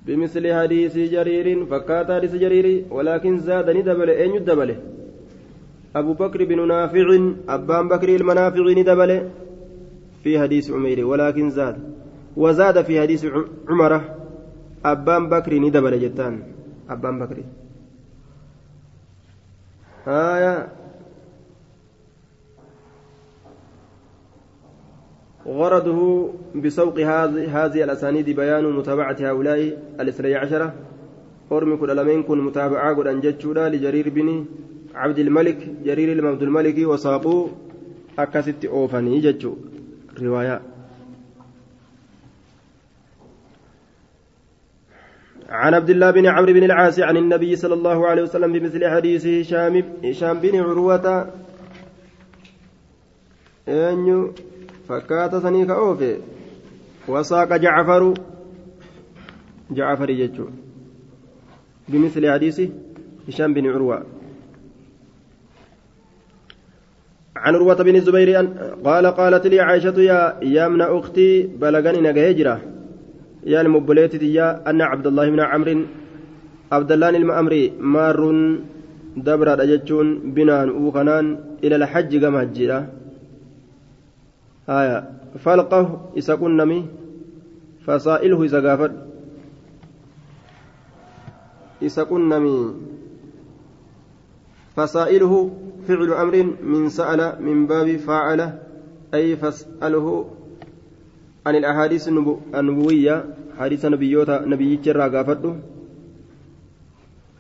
بمثل 0.10 0.46
حديث 0.60 0.96
جرير 1.14 1.48
فكات 1.66 2.08
حديث 2.12 2.34
جرير 2.44 2.68
ولكن 2.90 3.34
زاد 3.40 3.68
ندبل 3.70 4.10
أين 4.10 4.32
يدبل 4.36 4.70
أبو 5.96 6.14
بكر 6.14 6.40
بن 6.50 6.60
نافع 6.68 7.08
أبان 7.50 7.86
بكر 7.94 8.10
المنافع 8.16 8.64
ندبل 8.80 9.12
في 10.24 10.32
حديث 10.40 10.72
عمير 10.72 11.06
ولكن 11.06 11.50
زاد 11.50 11.76
وزاد 12.38 12.82
في 12.82 13.02
حديث 13.02 13.26
عمر 13.70 14.02
أبان 14.86 15.30
بكر 15.30 15.54
ندبل 15.60 16.00
جتان 16.00 16.44
أبان 16.90 17.20
بكر. 17.20 17.38
آية. 20.08 20.68
غرضه 25.48 26.30
بسوق 26.56 27.00
هذه 27.00 27.84
الأسانيد 27.84 28.30
بيان 28.30 28.64
متابعة 28.74 29.18
هؤلاء 29.20 29.78
الاثني 30.00 30.36
عشرة 30.36 30.74
أرمي 31.52 31.78
كل 31.78 31.98
لمن 31.98 32.24
كن 32.24 32.40
متابعة 32.42 32.96
قد 32.96 33.08
أنجتشونا 33.08 33.70
لجرير 33.70 34.10
بن 34.10 34.46
عبد 34.96 35.20
الملك 35.20 35.60
جرير 35.86 36.28
عبد 36.28 36.44
الملك 36.44 36.88
وساقوا 36.88 37.48
أكست 38.20 38.66
أوفني 38.66 39.20
جتشو. 39.20 39.54
رواية. 40.22 40.62
عن 45.50 45.74
عبد 45.74 45.90
الله 45.90 46.12
بن 46.12 46.26
عمرو 46.26 46.54
بن 46.54 46.64
العاص 46.64 47.00
عن 47.00 47.18
النبي 47.18 47.56
صلى 47.56 47.74
الله 47.74 48.08
عليه 48.08 48.22
وسلم 48.22 48.54
بمثل 48.54 48.90
حديث 48.90 49.28
هشام 49.28 49.84
هشام 50.06 50.40
بن 50.40 50.60
عروة. 50.60 51.30
أنيو 53.68 54.34
فكات 54.90 55.36
سنيك 55.36 55.70
أوفي 55.70 56.18
وساق 57.08 57.58
جعفر. 57.58 58.14
جعفر 59.72 60.10
يجو 60.10 60.48
بمثل 61.88 62.32
حديث 62.32 62.62
هشام 63.28 63.54
بن 63.54 63.70
عروة. 63.70 64.06
عن 67.36 67.56
عروة 67.56 67.84
بن 67.84 67.96
الزبير 67.96 68.36
قال 68.86 69.08
قالت 69.08 69.48
لي 69.48 69.60
عائشة 69.60 70.00
يا 70.42 70.66
ابن 70.66 70.82
أختي 70.82 71.44
بلغني 71.44 72.02
نجهجرة 72.02 72.62
يا 73.44 73.62
المبليت 73.62 74.14
يا 74.24 74.70
أن 74.70 74.82
عبد 74.82 75.08
الله 75.08 75.30
بن 75.30 75.40
عمرو 75.40 75.82
عبد 76.72 76.92
الله 76.92 77.10
المأمري 77.10 77.74
مار 77.80 78.20
دبر 79.18 79.54
أجتون 79.64 80.20
بنان 80.36 80.70
وخنان 80.70 81.26
إلى 81.64 81.76
الحج 81.76 82.22
كما 82.22 82.44
هجرة. 82.44 82.88
آية 84.70 85.10
فلقه 85.40 86.12
إذا 86.18 86.36
كنمي 86.36 86.86
فسائله 87.86 88.44
إذا 88.44 88.70
قافت 88.70 88.92
إذا 91.82 92.04
كنمي 92.04 92.74
فسائله 94.76 95.52
فعل 95.88 96.14
أمر 96.14 96.36
من 96.64 96.90
سأل 96.90 97.42
من 97.42 97.68
باب 97.68 97.98
فاعل 97.98 98.60
أي 99.14 99.36
فاسأله 99.36 100.30
عن 101.46 101.56
الأحاديث 101.56 102.08
النبوية 102.56 103.26
حديث 103.60 103.86
نبيوتا 103.86 104.46
نبي 104.46 104.80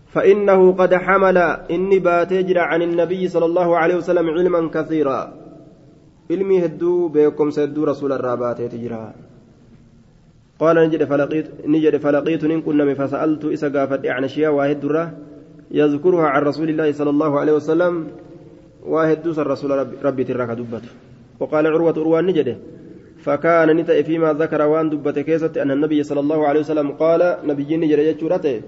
فإنه 0.09 0.71
قد 0.71 0.93
حمل 0.95 1.37
إني 1.71 1.99
باتجر 1.99 2.57
عن 2.59 2.81
النبي 2.81 3.27
صلى 3.27 3.45
الله 3.45 3.77
عليه 3.77 3.95
وسلم 3.95 4.29
علما 4.29 4.69
كثيرا. 4.73 5.33
علمي 6.31 6.65
هدو 6.65 7.07
بكم 7.07 7.49
سدو 7.49 7.83
رسول 7.83 8.11
الرابات 8.11 8.61
تجرى 8.61 9.13
قال 10.59 10.75
نجد 10.75 11.03
فلقيت 11.03 11.47
نجد 11.65 11.97
فلقيت 11.97 12.43
إن 12.43 12.61
كنا 12.61 12.93
فسألت 12.93 13.45
إسا 13.45 13.69
قافت 13.69 14.05
عن 14.05 14.23
أشياء 14.23 14.53
واحد 14.53 14.79
درة 14.79 15.13
يذكرها 15.71 16.27
عن 16.27 16.41
رسول 16.41 16.69
الله 16.69 16.91
صلى 16.91 17.09
الله 17.09 17.39
عليه 17.39 17.53
وسلم. 17.53 17.93
واحد 18.85 19.17
دوس 19.23 19.39
الرسول 19.39 19.71
ربي, 19.71 19.95
ربي 20.03 20.23
تراك 20.23 20.49
دبته 20.49 20.89
وقال 21.39 21.67
عروة 21.67 21.97
أروان 21.97 22.25
نجده. 22.25 22.57
فكان 23.25 23.77
نتأ 23.77 24.01
فيما 24.01 24.33
ذكر 24.33 24.61
وان 24.61 24.89
دبت 24.89 25.19
كيست 25.19 25.57
أن 25.57 25.71
النبي 25.71 26.03
صلى 26.03 26.19
الله 26.19 26.47
عليه 26.47 26.59
وسلم 26.59 26.91
قال 26.91 27.37
نبي 27.43 27.77
نجر 27.77 27.99
يجورته 27.99 28.61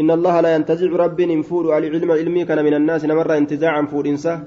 إن 0.00 0.10
الله 0.10 0.40
لا 0.40 0.54
ينتزع 0.54 0.90
رب 1.04 1.20
انفور 1.20 1.72
على 1.72 1.88
علم 1.88 2.10
علمي 2.10 2.44
كان 2.44 2.64
من 2.64 2.74
الناس 2.74 3.04
نمر 3.04 3.36
انتزاعا 3.36 3.82
فور 3.82 4.06
إنساه 4.06 4.42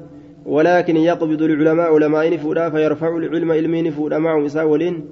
ولكن 0.45 0.97
يقبض 0.97 1.41
العلماء 1.41 1.93
علماء 1.93 2.33
نفودا 2.33 2.69
فيرفع 2.69 3.17
العلم 3.17 3.51
علمي 3.51 3.81
نفودا 3.81 4.17
معهم 4.17 4.45
إساولين 4.45 5.05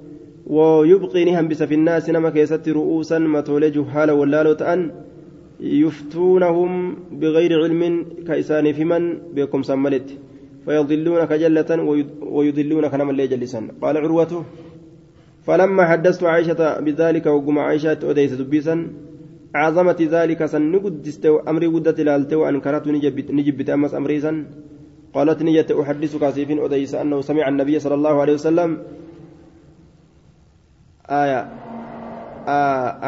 ويبقي 0.46 1.24
نهم 1.24 1.48
بس 1.48 1.62
في 1.62 1.74
الناس 1.74 2.10
نما 2.10 2.30
كيست 2.30 2.68
رؤوسا 2.68 3.18
متولى 3.18 3.70
جهالا 3.70 4.12
ولا 4.12 4.52
تأن 4.52 4.90
يفتونهم 5.60 6.96
بغير 7.12 7.62
علم 7.62 8.06
كإسان 8.26 8.72
في 8.72 8.84
من 8.84 9.18
بكم 9.34 9.62
سملت. 9.62 10.18
فيضلونك 10.66 11.32
جلة 11.32 11.70
ويضلونك 12.36 12.94
نما 12.94 13.10
اللي 13.10 13.26
جلسا 13.26 13.68
قال 13.82 13.96
عروة 13.96 14.44
فلما 15.46 15.86
حدثت 15.86 16.22
عائشة 16.24 16.80
بذلك 16.80 17.26
وقم 17.26 17.58
عائشة 17.58 17.98
أديس 18.02 18.32
دبيسا 18.32 18.76
عظمة 19.54 20.00
ذلك 20.10 20.46
سن 20.46 20.78
قدست 20.78 21.26
أمري 21.26 21.66
قدت 21.66 22.00
لالت 22.00 22.32
وأنكرت 22.34 22.86
نجبت 22.88 23.30
نجبت 23.30 23.70
أمس 23.70 23.94
أمريسا 23.94 24.32
قالت 25.14 25.42
نية 25.42 25.66
أحدثك 25.80 26.30
سيف 26.30 26.50
أديس 26.50 26.94
أنه 26.94 27.20
سمع 27.20 27.48
النبي 27.48 27.78
صلى 27.78 27.94
الله 27.94 28.20
عليه 28.20 28.34
وسلم. 28.34 28.82
آية. 31.10 31.40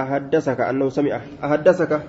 أحدثك 0.02 0.61
أنه 0.61 0.88
سمع. 0.88 1.20
أحدثك. 1.44 2.00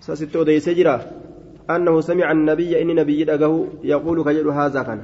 سست 0.00 0.36
أديس 0.36 0.68
جرا. 0.68 1.25
أنه 1.70 2.00
سمع 2.00 2.32
النبي 2.32 2.82
إن 2.82 2.94
نبي 2.94 3.24
دقه 3.24 3.68
يقول 3.82 4.24
كجل 4.24 4.48
هذا 4.48 4.82
كان. 4.82 5.00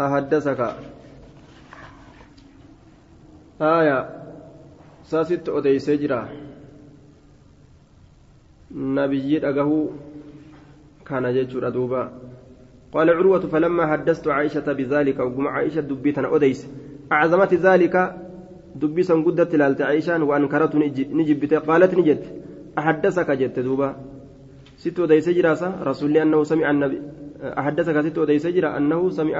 أحدثك 0.00 0.60
آية. 3.60 3.98
سست 5.04 5.48
أديس 5.48 5.90
جرا 5.90 6.28
نبي 8.74 9.38
دقه 9.38 9.90
كان 11.06 11.32
جيتشورا 11.32 11.68
دوبا. 11.68 12.12
قال 12.92 13.10
عروة 13.10 13.38
فلما 13.38 13.86
حدثت 13.86 14.28
عائشة 14.28 14.72
بذلك 14.72 15.18
وقم 15.18 15.46
عائشة 15.48 15.80
دبيتنا 15.80 16.36
أديس. 16.36 16.68
أعظمت 17.12 17.54
ذلك 17.54 18.14
دبيسا 18.74 19.14
قدت 19.14 19.54
لالت 19.54 19.80
عائشة 19.80 20.24
وأنكرت 20.24 20.76
نجبت 21.18 21.54
قالت 21.54 21.94
نجت. 21.94 22.49
أحدثك 22.80 23.28
جت 23.30 23.58
دوبا. 23.58 23.90
ست 24.82 24.98
أديس 25.04 25.28
جراسة 25.28 25.84
رسول 25.84 26.16
أنه 26.16 26.40
سمع 26.50 26.66
النبي. 26.70 26.98
أحدثك 27.60 27.96
ست 28.06 28.18
أديس 28.18 28.46
جرا 28.56 28.76
أنه 28.76 29.00
سمع 29.10 29.36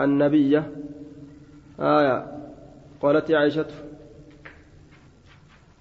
النبي. 0.00 0.52
آية. 1.80 2.16
قالت 3.02 3.26
عائشة. 3.30 3.70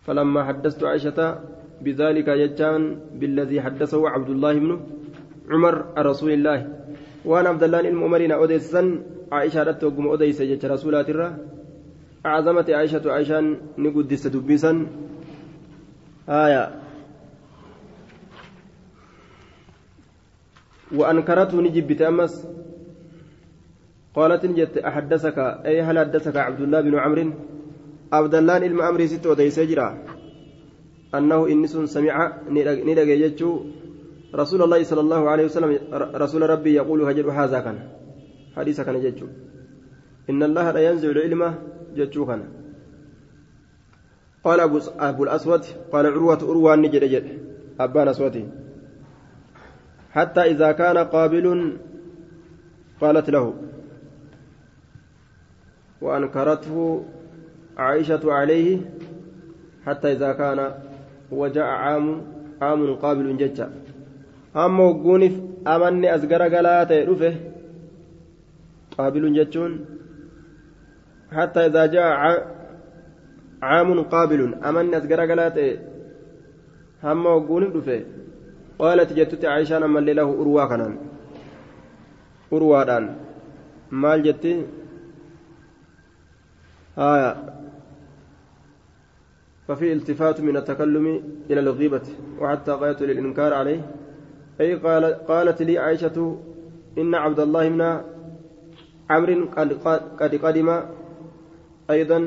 فلما 0.05 0.41
حدثت 0.43 0.83
عائشة 0.83 1.19
بذلك 1.81 2.27
يجان 2.27 2.81
بالذي 3.19 3.57
حدثه 3.61 4.01
عبد 4.09 4.29
الله 4.29 4.53
بن 4.53 4.71
عمر 5.49 5.75
رسول 5.97 6.31
الله. 6.31 6.59
وأنا 7.25 7.49
عبد 7.49 7.63
الله 7.63 7.79
المؤمرين 7.79 8.31
أوديسا 8.31 8.83
عائشة 9.31 9.63
رت 9.63 9.83
وقم 9.83 10.07
أوديس 10.07 10.41
جت 10.41 10.65
رسولات 10.65 11.09
الرا 11.09 11.29
أعظمت 12.25 12.69
عائشة 12.69 13.11
عائشة 13.11 13.39
نقدس 13.77 14.27
دبيسا 14.27 14.87
آية. 16.29 16.71
وأنكرته 20.95 21.61
نجبت 21.61 22.01
أمس 22.01 22.47
قالت 24.15 24.45
نجت 24.45 24.77
أحدثك 24.77 25.37
أي 25.65 25.81
هل 25.81 25.99
حدثك 25.99 26.37
عبد 26.37 26.61
الله 26.61 26.81
بن 26.81 26.99
عمرو؟ 26.99 27.33
عبد 28.13 28.35
الله 28.35 29.07
sitti 29.07 29.27
odeysee 29.27 29.65
jira 29.65 29.97
annahu 31.11 31.49
inni 31.49 31.67
sun 31.67 31.87
samica 31.87 32.45
ni 32.49 32.93
dhage 32.93 33.17
jechuu 33.17 33.73
رسول 34.33 34.61
الله 34.65 34.83
صلى 34.83 35.01
الله 35.01 35.29
عليه 35.29 35.45
وسلم 35.45 35.79
رسول 35.93 36.41
ربي 36.49 36.73
يقول 36.73 37.01
هجر 37.05 37.31
هذا 37.31 37.59
كان. 37.59 37.77
حديث 38.57 38.81
كان 38.81 39.13
إن 40.29 40.43
الله 40.43 40.71
لا 40.71 40.81
ينزع 40.89 41.09
العلم 41.09 41.55
جتشو 41.95 42.25
كان. 42.25 42.62
قال 44.43 44.59
أبو, 44.59 44.79
أبو 44.99 45.23
الأسود 45.23 45.63
قال 45.91 46.05
عروة 46.05 46.41
أروى 46.43 46.75
نجد 46.75 47.03
جد 47.03 47.27
أبان 47.79 48.07
أسودي. 48.07 48.45
حتى 50.11 50.41
إذا 50.41 50.71
كان 50.71 50.97
قابل 50.97 51.77
قالت 53.01 53.29
له. 53.29 53.53
وأنكرته 56.01 57.05
عائشة 57.77 58.33
عليه 58.33 58.77
حتى 59.85 60.11
إذا 60.11 60.33
كان 60.33 60.71
وجاء 61.31 61.65
عام 61.65 62.21
عام 62.61 62.95
قابل 62.95 63.27
amma 64.53 64.83
hogguuniif 64.83 65.33
amanni 65.65 66.07
as 66.07 66.25
garagalaa 66.27 66.85
ta'e 66.85 67.05
dhufe 67.05 67.29
qaabiluun 68.95 69.33
jechuun 69.37 69.73
hattaa 71.37 71.65
idaa 71.69 71.87
jaa 71.95 72.11
amanni 74.69 74.95
as 74.99 75.05
garagalaa 75.11 75.49
ta'e 75.57 75.71
hamma 77.05 77.35
hogguuniif 77.35 77.73
dhufe 77.75 77.97
qaalati 78.81 79.17
jettutti 79.19 79.49
aayishaan 79.53 79.87
ammallee 79.87 80.17
lahu 80.19 80.37
urwaa 80.43 80.67
kanaan 80.71 80.95
urwaadhaan 82.57 83.09
maal 84.03 84.23
jetti 84.29 84.53
haya 87.01 87.33
ففي 89.67 89.93
التفات 89.93 90.41
من 90.41 90.57
التكلم 90.57 91.05
إلى 91.49 91.59
الغيبة 91.59 92.07
وحتى 92.39 92.71
غاية 92.71 92.99
للإنكار 92.99 93.53
عليه 93.53 93.81
أي 94.61 94.75
قال 94.75 95.03
قالت 95.03 95.61
لي 95.61 95.77
عائشة 95.77 96.37
إن 96.97 97.15
عبد 97.15 97.39
الله 97.39 97.69
بن 97.69 97.81
عمرو 99.09 99.45
قد 100.19 100.35
قدم 100.45 100.69
أيضا 101.89 102.19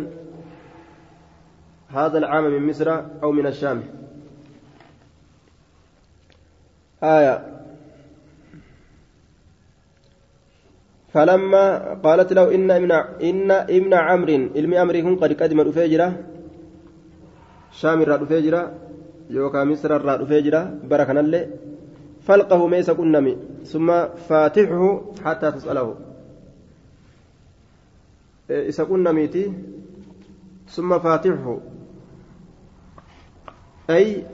هذا 1.89 2.18
العام 2.18 2.45
من 2.45 2.68
مصر 2.68 3.01
أو 3.22 3.32
من 3.32 3.47
الشام. 3.47 3.82
آية. 7.03 7.57
فلما 11.09 11.95
قالت 11.95 12.32
له 12.32 12.55
إن 12.55 12.70
ابن 12.70 12.93
إن 13.22 13.51
ابن 13.51 13.95
عمرو 13.95 14.49
علم 14.57 14.74
أمركم 14.74 15.16
قد 15.16 15.32
قدم 15.43 15.61
الأفيجرة 15.61 16.09
شام 17.72 18.03
الراد 18.03 18.22
أفيجرة 18.22 18.72
يوكا 19.30 19.64
مصر 19.64 19.97
الراد 19.97 20.20
أفيجرة 20.20 20.74
بركنا 20.84 21.20
الله 21.20 21.51
فلقه 22.26 22.66
ميس 22.66 22.91
كنمي. 22.91 23.37
ثم 23.64 23.89
فاتحه 24.28 24.82
حتى 25.24 25.53
تسأله. 25.53 25.97
إذا 28.51 28.84
كنا 28.84 29.12
ميتي 29.12 29.53
ثم 30.68 30.99
فاتحه. 30.99 31.61
أي 33.91 34.24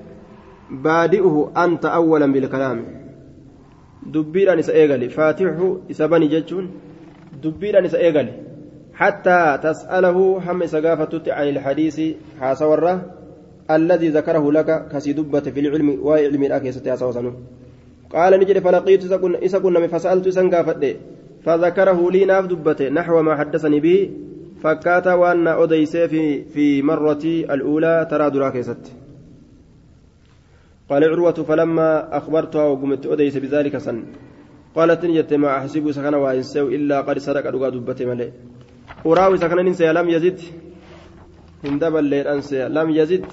بادئه 0.71 1.53
أنت 1.57 1.85
أولا 1.85 2.33
بالكلام. 2.33 2.85
دبيرا 4.07 4.55
نسا 4.55 4.73
إيغالي. 4.73 5.09
فاتحه 5.09 5.77
إذا 5.91 6.07
بني 6.07 6.29
جتشون 6.29 6.71
دبيرا 7.43 7.81
نسا 7.81 7.99
إيغالي. 7.99 8.33
حتى 8.95 9.59
تسأله 9.63 10.43
هم 10.47 10.67
سقافتت 10.67 11.29
عن 11.29 11.49
الحديث 11.49 12.01
حاسورة 12.41 13.11
الذي 13.71 14.09
ذكره 14.09 14.53
لك 14.53 14.89
كسي 14.93 15.13
دبة 15.13 15.41
في 15.41 15.61
العلم 15.61 15.99
وعلم 16.03 16.43
الأكيسة 16.45 16.91
حاسوسنه 16.91 17.35
قال 18.13 18.41
نجري 18.41 18.61
فلقيت 18.61 19.05
إذا 19.43 19.59
كنا 19.59 19.87
فسألت 19.87 20.39
قافت 20.55 20.97
فذكره 21.45 22.11
لي 22.11 22.25
ناف 22.25 22.47
دبته. 22.47 22.89
نحو 22.89 23.23
ما 23.23 23.37
حدثني 23.37 23.81
به. 23.81 24.11
فكاتا 24.63 25.15
وأن 25.15 25.47
أديس 25.49 25.97
في 25.97 26.45
في 26.45 26.83
مرتي 26.83 27.55
الأولى 27.55 28.07
ترى 28.11 28.31
دراكيست 28.31 29.02
قال 30.93 31.05
عروة 31.05 31.33
فلما 31.33 32.17
أخبرتها 32.17 32.65
وقمت 32.65 33.07
أديس 33.07 33.37
بذلك 33.37 33.77
سن. 33.79 34.05
قالت 34.77 35.05
نجت 35.05 35.35
ما 35.35 35.49
أحسب 35.59 35.93
سكن 35.93 36.15
وإنسو 36.15 36.69
إلا 36.69 37.01
قد 37.01 37.19
سرق 37.19 37.47
أدوغا 37.47 37.69
دبته 37.69 38.05
ملئ. 38.05 38.29
أراوي 39.07 39.37
سكن 39.37 39.59
إنسى 39.59 39.93
لم 39.93 40.09
يزد. 40.09 40.41
هندبل 41.65 42.15
أنسى 42.15 42.69
لم 42.69 42.91
يزد. 42.91 43.25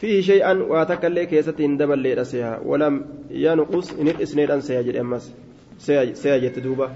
فيه 0.00 0.20
شيئا 0.20 0.52
واتكلي 0.52 1.26
كيست 1.26 1.60
هندبل 1.60 2.02
لأسيها 2.02 2.60
ولم 2.64 3.04
ينقص 3.30 3.92
إن 4.00 4.08
الإسنين 4.08 4.50
أن 4.50 4.60
سيجد 4.60 4.96
أمس. 4.96 5.34
سيجد 6.22 6.62
دوبة. 6.62 6.88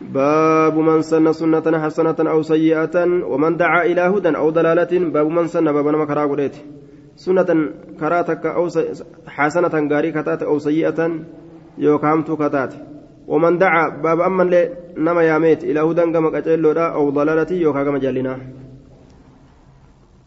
باب 0.00 0.78
من 0.78 1.02
سن 1.02 1.32
سنة 1.32 1.78
حسنة 1.84 2.16
أو 2.20 2.42
سيئة 2.42 2.96
ومن 3.04 3.56
دعا 3.56 3.84
إلى 3.84 4.00
هدى 4.00 4.28
أو 4.36 4.50
ضلالة 4.50 4.92
باب 5.12 5.26
من 5.26 5.46
سن 5.46 5.72
باب 5.72 5.88
نمكرا 5.88 6.26
قريت 6.26 6.56
سنة 7.24 7.50
كراتك 8.00 8.46
أو 8.46 8.64
حسنة 9.36 9.74
غاري 9.92 10.10
كتات 10.16 10.40
أو 10.42 10.58
سيئة 10.58 11.00
يوكامت 11.78 12.28
كتات. 12.42 12.72
ومن 13.28 13.58
دعا 13.58 13.88
باب 14.04 14.20
أمن 14.20 14.50
نما 14.96 15.22
ياميت 15.22 15.60
إلى 15.64 15.80
هدى 15.80 16.02
كما 16.14 16.28
أو 16.96 17.10
ضلالة 17.10 17.50
يوكا 17.64 17.84
كما 17.84 17.98
جلنا 17.98 18.34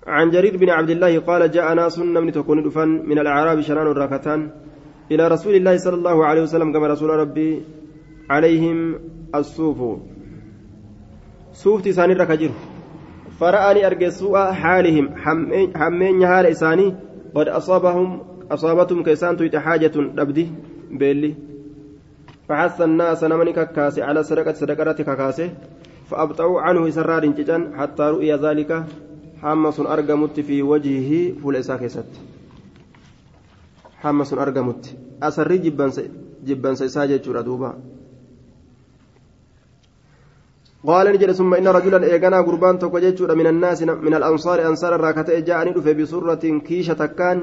عن 0.07 0.29
جرير 0.29 0.57
بن 0.57 0.69
عبد 0.69 0.89
الله 0.89 1.19
قال 1.19 1.51
جاء 1.51 1.73
ناس 1.73 1.99
من 1.99 2.31
تكون 2.31 2.63
دفن 2.63 2.89
من 3.09 3.17
الأعراب 3.19 3.61
شنان 3.61 3.87
الراكتان 3.87 4.39
إلى 5.11 5.23
رسول 5.27 5.53
الله 5.55 5.77
صلى 5.77 5.95
الله 5.95 6.25
عليه 6.25 6.41
وسلم 6.41 6.73
كما 6.73 6.87
رسول 6.87 7.09
ربي 7.09 7.49
عليهم 8.29 8.99
الصوف. 9.35 9.79
صوف 11.53 11.81
تساني 11.81 12.13
ركجر 12.13 12.51
فرآني 13.43 13.87
أرجع 13.87 14.09
سوء 14.09 14.39
حالهم 14.51 15.05
حمين 15.75 16.27
حال 16.27 16.45
إساني 16.45 16.95
قد 17.35 17.47
أصابهم 17.47 18.09
أصابتهم 18.51 19.03
كيسان 19.03 19.37
تويت 19.37 19.55
حاجة 19.55 19.91
نبدي 20.19 20.45
بيلي 20.91 21.35
فحث 22.47 22.81
الناس 22.81 23.23
نمني 23.23 23.53
ككاسي 23.53 24.01
على 24.01 24.23
سرقة 24.23 24.53
سرقة 24.53 24.91
ككاسي 24.91 25.51
فأبطأوا 26.09 26.61
عنه 26.61 26.89
سرار 26.89 27.25
ججان 27.25 27.61
حتى 27.77 28.03
رؤي 28.03 28.31
ذلك 28.35 28.71
fi 30.47 30.61
wajhihi 30.63 31.35
fuula 31.41 31.59
isaa 31.59 31.77
keessatti. 31.77 32.19
Hamma 34.03 34.25
sun 34.25 34.39
argamutti. 34.39 34.95
Asarrii 35.21 35.59
jibbansa 35.59 36.85
isaa 36.85 37.07
jechuudha 37.07 37.43
duuba. 37.43 37.75
قال 40.86 41.05
نجد 41.13 41.31
ثم 41.31 41.53
إن 41.53 41.67
رجلا 41.67 42.03
إيغانا 42.03 42.41
قربان 42.41 42.79
توكو 42.79 42.97
من 43.39 43.47
الناس 43.47 43.84
من 43.84 44.13
الأنصار 44.13 44.67
أنصار 44.67 44.95
الراكتة 44.95 45.39
جاءني 45.39 45.71
دفع 45.71 45.91
بسرة 45.91 46.43
كيشة 46.67 47.05
كان 47.05 47.39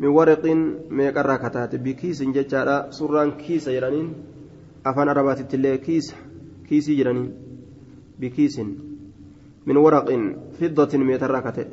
من 0.00 0.08
ورق 0.08 0.44
ميقر 0.90 1.26
راكتات 1.26 1.76
بكيس 1.76 2.22
ججارة 2.22 2.90
سران 2.90 3.30
كيس 3.30 3.68
يرانين 3.68 4.08
أفان 4.86 5.08
أربات 5.08 5.40
التلي 5.40 5.78
كيس 5.78 6.14
كيسي 6.68 6.94
جرانين 6.94 7.28
بكيس 8.20 8.56
من 9.66 9.76
ورق 9.76 10.08
فضة 10.60 10.98
ميتر 10.98 11.30
راكتة 11.30 11.66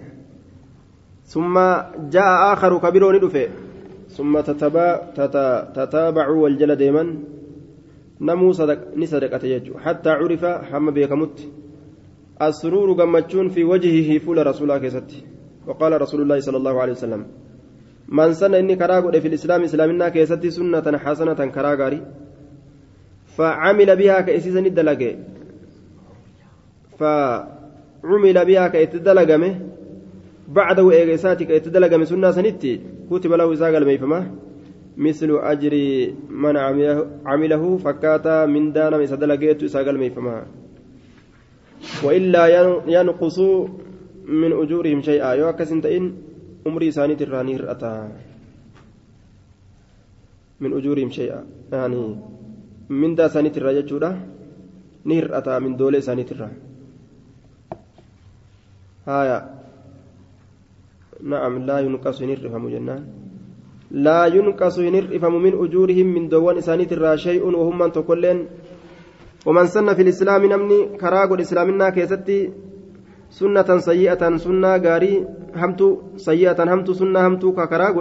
ثم 1.26 1.56
جاء 2.16 2.54
آخر 2.54 2.72
كبير 2.84 3.04
ندفع 3.16 3.48
ثم 4.10 4.40
تتبع 4.40 4.88
تتابعوا 5.76 6.44
والجل 6.44 6.76
ديما 6.76 7.04
namuu 8.20 8.54
ni 8.96 9.08
sadaqate 9.08 9.48
jechuudha 9.48 9.84
hattaa 9.84 10.20
curifa 10.20 10.62
hamma 10.72 10.92
beekamutti. 10.92 11.52
Asruuru 12.40 12.96
gammachuun 12.96 13.50
fi 13.50 13.64
wajhihi 13.64 14.20
fuula 14.20 14.44
rasuulaa 14.44 14.80
keessatti. 14.80 15.24
وقال 15.70 16.02
رسول 16.02 16.22
الله 16.22 16.40
صلى 16.40 16.58
الله 16.58 16.82
عليه 16.82 16.92
وسلم 16.92 17.22
من 18.10 18.34
سن 18.34 18.54
إني 18.54 18.76
كراغ 18.76 19.12
في 19.20 19.28
الإسلام 19.28 19.64
إسلامنا 19.64 20.10
كيستي 20.10 20.50
سنة 20.50 20.98
حسنة 20.98 21.40
كراغاري 21.56 22.02
فعمل 23.38 23.90
بها 23.96 24.22
كإسيسا 24.22 24.60
الدلق 24.60 25.02
فعمل 27.00 28.38
بها 28.50 28.68
كإتدلقمه 28.68 29.54
بعده 30.48 30.92
إيغيساتي 30.92 31.46
كإتدلقمه 31.46 32.06
سنة 32.06 32.32
سنتي 32.32 32.74
كتب 33.12 33.32
له 33.34 33.54
إساق 33.54 33.76
الميفمه 33.78 34.20
مثل 35.00 35.30
أجر 35.32 35.74
من 36.28 36.56
عمله 37.26 37.64
فكاتا 37.78 38.46
من 38.46 38.76
دانا 38.76 39.00
من 39.00 39.08
سدلقيت 39.08 39.64
ساقل 39.66 39.96
ميفما. 39.96 40.44
وإلا 42.04 42.44
ينقص 42.84 43.40
من 44.28 44.52
أجورهم 44.52 45.00
شيئا. 45.02 45.30
يوكس 45.40 45.72
إن 45.72 46.04
أمري 46.68 46.92
ساني 46.92 47.16
تراني 47.16 47.64
رأتا. 47.64 48.12
من 50.60 50.72
أجورهم 50.76 51.10
شيئا. 51.10 51.48
يعني 51.72 52.04
من 52.90 53.16
دا 53.16 53.32
ساني 53.32 53.50
ترى 53.56 53.72
جتشورا 53.80 54.12
نير 55.06 55.32
أتا 55.38 55.60
من 55.64 55.80
دولة 55.80 56.00
ساني 56.04 56.24
ترى. 56.28 56.50
هايا 59.08 59.38
نعم 61.24 61.54
لا 61.66 61.80
ينقص 61.80 62.22
نير 62.22 62.40
فهم 62.50 62.68
جنان 62.70 63.19
لا 63.92 64.26
ينقص 64.26 64.80
هنرئفم 64.80 65.34
من 65.42 65.54
أجورهم 65.64 66.08
من 66.14 66.30
دوان 66.30 66.58
إسانيت 66.58 66.94
الرا 66.94 67.16
شيء 67.16 67.44
وهم 67.46 67.78
من 67.78 67.92
تقولين. 67.92 68.46
ومن 69.46 69.66
سن 69.66 69.94
في 69.94 70.02
الإسلام 70.02 70.46
نمني 70.46 70.98
كراغ 71.02 71.34
الإسلامنا 71.34 71.90
كيستي 71.90 72.50
سنة 73.30 73.78
سيئة 73.78 74.38
سنة 74.38 74.78
غاري 74.78 75.26
همتو 75.56 75.98
سيئة 76.18 76.60
همتو 76.74 76.94
سنة 76.94 77.28
همتو 77.28 77.52
كراغ 77.52 77.96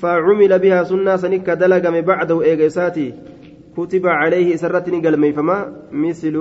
فعمل 0.00 0.58
بها 0.58 0.82
سنة 0.82 1.16
سنك 1.16 1.50
دلقم 1.50 2.00
بعده 2.00 2.42
إيغيساتي 2.42 3.14
كتب 3.76 4.06
عليه 4.06 4.56
سرتني 4.56 4.98
قلمي 5.04 5.32
فما 5.32 5.58
مثل 5.92 6.36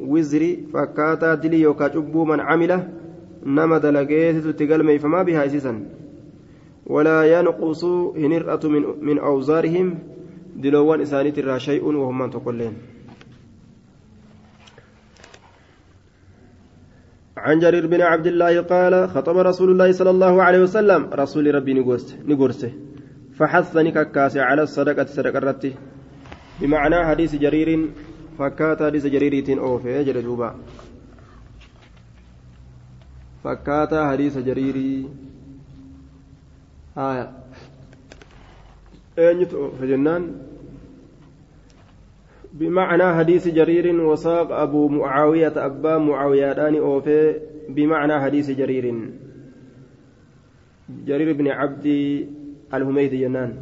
وزري 0.00 0.52
فكاتا 0.72 1.34
دلي 1.34 1.60
يوكا 1.60 1.96
من 2.30 2.40
عمله. 2.40 2.88
نما 3.46 3.78
دلقيت 3.78 4.46
تقلمي 4.46 4.98
فما 4.98 5.22
بها 5.22 5.46
إسيسا 5.46 5.72
ولا 6.88 7.38
ينقص 7.38 7.84
هنرأة 8.16 8.60
من, 8.64 8.82
من 9.04 9.18
أوزارهم 9.18 9.98
دلوان 10.56 11.00
إسانيت 11.00 11.38
الرا 11.38 11.58
شيء 11.58 11.84
وهم 11.84 12.18
من 12.18 12.30
تقولين. 12.30 12.72
عن 17.36 17.58
جرير 17.58 17.86
بن 17.86 18.00
عبد 18.00 18.26
الله 18.26 18.60
قال 18.60 19.08
خطب 19.08 19.36
رسول 19.36 19.70
الله 19.70 19.92
صلى 19.92 20.10
الله 20.10 20.42
عليه 20.42 20.60
وسلم. 20.62 21.10
رسول 21.12 21.54
ربي 21.54 21.74
نقرسه 22.26 22.72
فحثني 23.38 23.90
ككاس 23.90 24.36
على 24.36 24.62
الصدقة 24.62 25.04
صدقة 25.04 25.38
رتي. 25.38 25.74
بمعنى 26.60 27.04
حديث 27.04 27.34
جرير 27.34 27.90
فكات 28.38 28.82
حديث 28.82 29.06
جريرة 29.06 29.60
أوفي 29.60 30.04
جلدوبا 30.04 30.54
فكات 33.44 33.94
حديث 33.94 34.38
جريري. 34.38 35.27
آية. 36.98 37.32
بمعنى 42.52 43.14
حديث 43.14 43.48
جرير 43.48 44.00
وساق 44.00 44.52
أبو 44.52 44.88
معاوية 44.88 45.52
أبا 45.66 45.98
معاوية 45.98 46.52
داني 46.52 46.78
أوفي. 46.78 47.40
بمعنى 47.68 48.20
حديث 48.20 48.50
جرير. 48.50 49.10
جرير 51.06 51.32
بن 51.32 51.48
عبد 51.48 51.86
الهميد 52.74 53.14
جنان. 53.14 53.56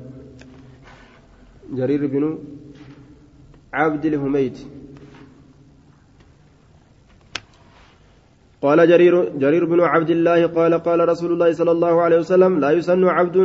جرير 1.73 2.07
بن 2.07 2.39
عبد 3.73 4.05
الهميد 4.07 4.57
قال 8.63 8.89
جرير 8.89 9.15
جرير 9.39 9.65
بن 9.65 9.81
عبد 9.81 10.11
الله 10.11 10.47
قال 10.47 10.75
قال 10.75 11.09
رسول 11.09 11.33
الله 11.33 11.53
صلى 11.53 11.73
الله 11.77 11.95
عليه 12.03 12.19
وسلم 12.19 12.53
لا 12.59 12.71
يسن 12.71 13.05
عبد 13.05 13.37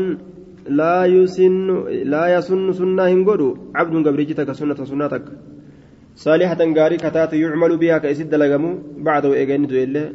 لا 0.67 1.05
يسن 1.05 1.67
لا 2.13 2.37
يسن 2.37 2.71
سنة 2.71 3.03
هنقولو 3.03 3.75
عبد 3.75 4.07
قبرجتك 4.07 4.51
سنة 4.51 4.79
سنتك. 4.83 5.25
صالحة 6.15 6.61
غاري 6.77 6.97
كتات 6.97 7.33
يعمل 7.33 7.77
بها 7.77 7.97
كيسد 7.97 8.35
لغمو. 8.35 8.71
بعد 8.97 9.25
وإيغاني 9.25 9.65
دويلة 9.67 10.13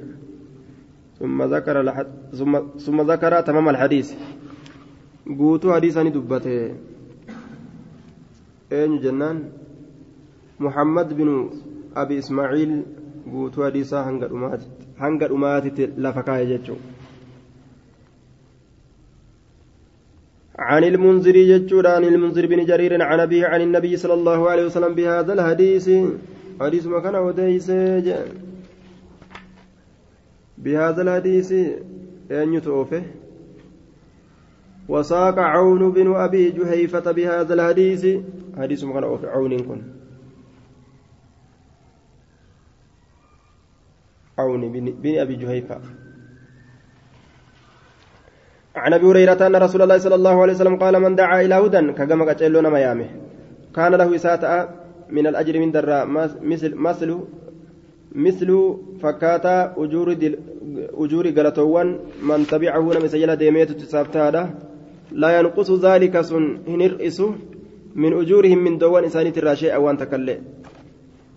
ثم 1.19 1.43
ذكر 1.43 1.83
لحد 1.83 2.07
ثم 2.33 2.53
ثم 2.79 2.99
ذكر 3.11 3.41
تمام 3.41 3.69
الحديث. 3.69 4.09
قوتو 5.39 5.73
حديثاني 5.75 6.11
دبته. 6.11 6.75
أين 8.73 8.93
جنان؟ 9.01 9.37
محمد 10.61 11.09
بن 11.17 11.51
أبي 11.97 12.19
إسماعيل 12.19 12.83
قوتو 13.33 13.65
حديثا 13.65 13.99
هنقل 14.09 14.31
أماتي 14.33 14.86
hanga 14.99 15.29
dhumaatitti 15.29 15.87
lafa 15.97 16.23
kaa'e 16.23 16.47
jechuudha. 16.47 16.97
عن 20.59 20.85
المنذر 20.85 21.37
يجود 21.37 21.87
عن 21.87 22.05
المنذر 22.05 22.47
بن 22.47 22.65
جرير 22.65 23.03
عن 23.03 23.21
أبيه 23.21 23.47
عن 23.47 23.61
النبي 23.61 23.97
صلى 23.97 24.15
الله 24.15 24.51
عليه 24.51 24.65
وسلم 24.67 24.95
بهذا 24.95 25.33
الحديث. 25.33 25.91
حديث 26.61 26.87
ما 26.87 27.01
كان 27.01 27.15
وديس. 27.15 27.71
بهذا 30.59 31.03
الحديث 31.03 31.53
أن 32.33 32.55
يتوفه 32.55 33.03
وساق 34.89 35.39
عون 35.39 35.93
بن 35.93 36.15
أبي 36.17 36.51
جهيفة 36.51 37.13
بهذا 37.13 37.55
الحديث. 37.55 38.03
حديث 38.57 38.85
ما 38.85 38.93
كان 38.97 39.05
عون 39.29 39.59
كن. 39.61 39.96
عون 44.39 44.73
بن 44.73 45.19
أبي 45.19 45.35
جهيفة. 45.37 45.81
عن 48.77 48.93
أبي 48.93 49.07
هريرة 49.07 49.47
أن 49.47 49.57
رسول 49.57 49.83
الله 49.83 49.99
صلى 49.99 50.15
الله 50.15 50.43
عليه 50.43 50.53
وسلم 50.53 50.77
قال 50.77 51.01
من 51.01 51.15
دعا 51.17 51.41
إلى 51.41 51.55
هدى 51.55 51.93
كجمع 51.93 52.31
أجلون 52.31 52.71
ميامه 52.71 53.09
كان 53.77 53.95
له 53.95 54.15
إساءة 54.15 54.69
من 55.11 55.27
الأجر 55.27 55.59
من 55.59 55.73
دراء 55.73 56.07
مثل 56.43 56.75
مثل 56.75 57.19
مثل 58.13 58.51
فكاتا 59.03 59.75
أجور 59.77 60.13
دل 60.13 60.39
أجور 61.03 61.27
قلتوان 61.29 61.99
من 62.23 62.47
تبعه 62.47 62.85
نمي 62.95 63.09
سجل 63.09 63.37
ديميت 63.37 63.71
تسابتها 63.73 64.55
لا 65.13 65.39
ينقص 65.39 65.71
ذلك 65.71 66.21
سن 66.21 66.45
هنرئس 66.69 67.19
من 67.95 68.13
أجورهم 68.21 68.59
من 68.65 68.79
دوان 68.79 69.05
إنسان 69.05 69.33
تراشي 69.33 69.75
أوان 69.75 69.97
تكلي 69.97 70.37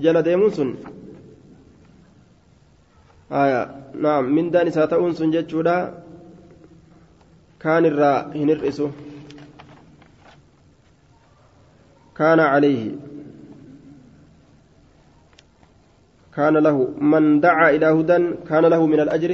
جل 0.02 0.22
ديمون 0.22 0.50
نعم 3.30 4.36
من 4.36 4.52
دان 4.52 4.70
ساتؤون 4.70 5.14
سن 5.14 5.32
جتشودا 5.32 5.94
كان 7.60 7.86
الراء 7.86 8.38
هنرئسه 8.38 8.92
كان 12.18 12.40
عليه. 12.40 12.92
كان 16.36 16.58
له 16.58 16.78
من 17.02 17.40
دعا 17.40 17.70
إلى 17.76 17.86
هدى 17.86 18.18
كان 18.50 18.66
له 18.66 18.86
من 18.86 19.00
الأجر 19.00 19.32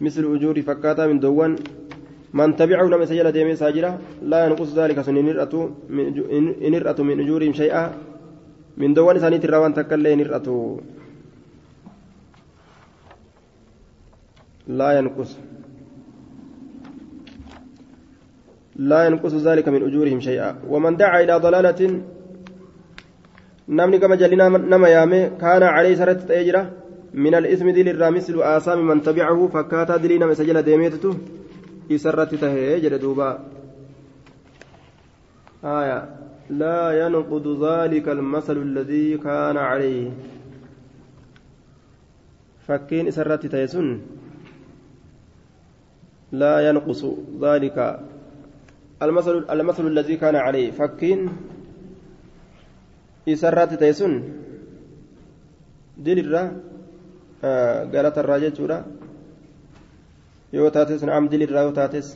مثل 0.00 0.24
أجور 0.34 0.62
فكاتا 0.62 1.06
من 1.06 1.20
دوان. 1.20 1.56
من 2.34 2.56
تبعه 2.56 2.86
لم 2.92 3.02
يسجل 3.02 3.32
ديمي 3.32 3.56
ساجرة 3.56 3.98
لا 4.22 4.46
ينقص 4.46 4.74
ذلك 4.78 5.00
سن 5.00 5.14
من 5.14 5.28
أجورهم 7.20 7.52
شيئا. 7.52 7.92
من 8.76 8.94
دوان 8.94 9.18
سانيت 9.18 9.44
الروان 9.44 9.74
تكالي 9.74 10.12
إن 10.14 10.20
لا 14.78 14.88
ينقص. 14.98 15.30
لا 18.76 19.00
ينقص 19.06 19.34
ذلك 19.34 19.68
من 19.68 19.82
أجورهم 19.82 20.20
شيئا. 20.20 20.50
ومن 20.68 20.96
دعا 20.96 21.20
إلى 21.22 21.34
ضلالة 21.36 21.80
gama 23.70 24.16
jalli 24.16 24.36
nama 24.36 24.88
yaame 24.88 25.38
kaana 25.38 25.70
calee 25.74 25.94
isarratti 25.94 26.26
ta'ee 26.26 26.44
jira 26.44 26.62
من 27.14 27.34
الاسم 27.34 27.70
دل 27.70 27.88
الرا 27.88 28.10
مثل 28.10 28.42
آثام 28.42 28.86
من 28.86 29.02
تبعه 29.02 29.48
فكاتا 29.48 29.96
دلينا 29.96 30.26
مسجل 30.26 30.62
ديميتتو 30.62 31.14
إسرت 31.90 32.34
تهي 32.34 32.80
جل 32.80 32.98
دوبا. 32.98 33.38
آية. 35.64 35.98
لا 36.50 37.06
ينقض 37.06 37.46
ذلك 37.66 38.08
المثل 38.08 38.56
الذي 38.56 39.18
كان 39.18 39.56
عليه. 39.56 40.10
فكين 42.66 43.06
إسرت 43.06 43.46
تيسن 43.46 43.98
لا 46.32 46.54
ينقص 46.68 47.02
ذلك 47.40 47.76
المثل 49.02 49.36
المثل 49.50 49.86
الذي 49.86 50.16
كان 50.16 50.36
عليه 50.36 50.70
فكين 50.70 51.20
إسرت 53.28 53.74
تيسن 53.74 54.12
دل 55.98 56.18
الرا 56.18 56.42
galata 57.40 58.20
irraa 58.20 58.40
jechuudha 58.44 58.84
yoo 60.52 60.70
taates 60.70 61.02
naam 61.08 61.28
dilirraa 61.32 61.64
yoo 61.66 61.72
taates 61.72 62.08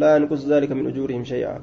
laa 0.00 0.10
yanqus 0.16 0.44
zaalika 0.50 0.74
min 0.74 0.86
ujuurihim 0.92 1.24
shay'a 1.24 1.54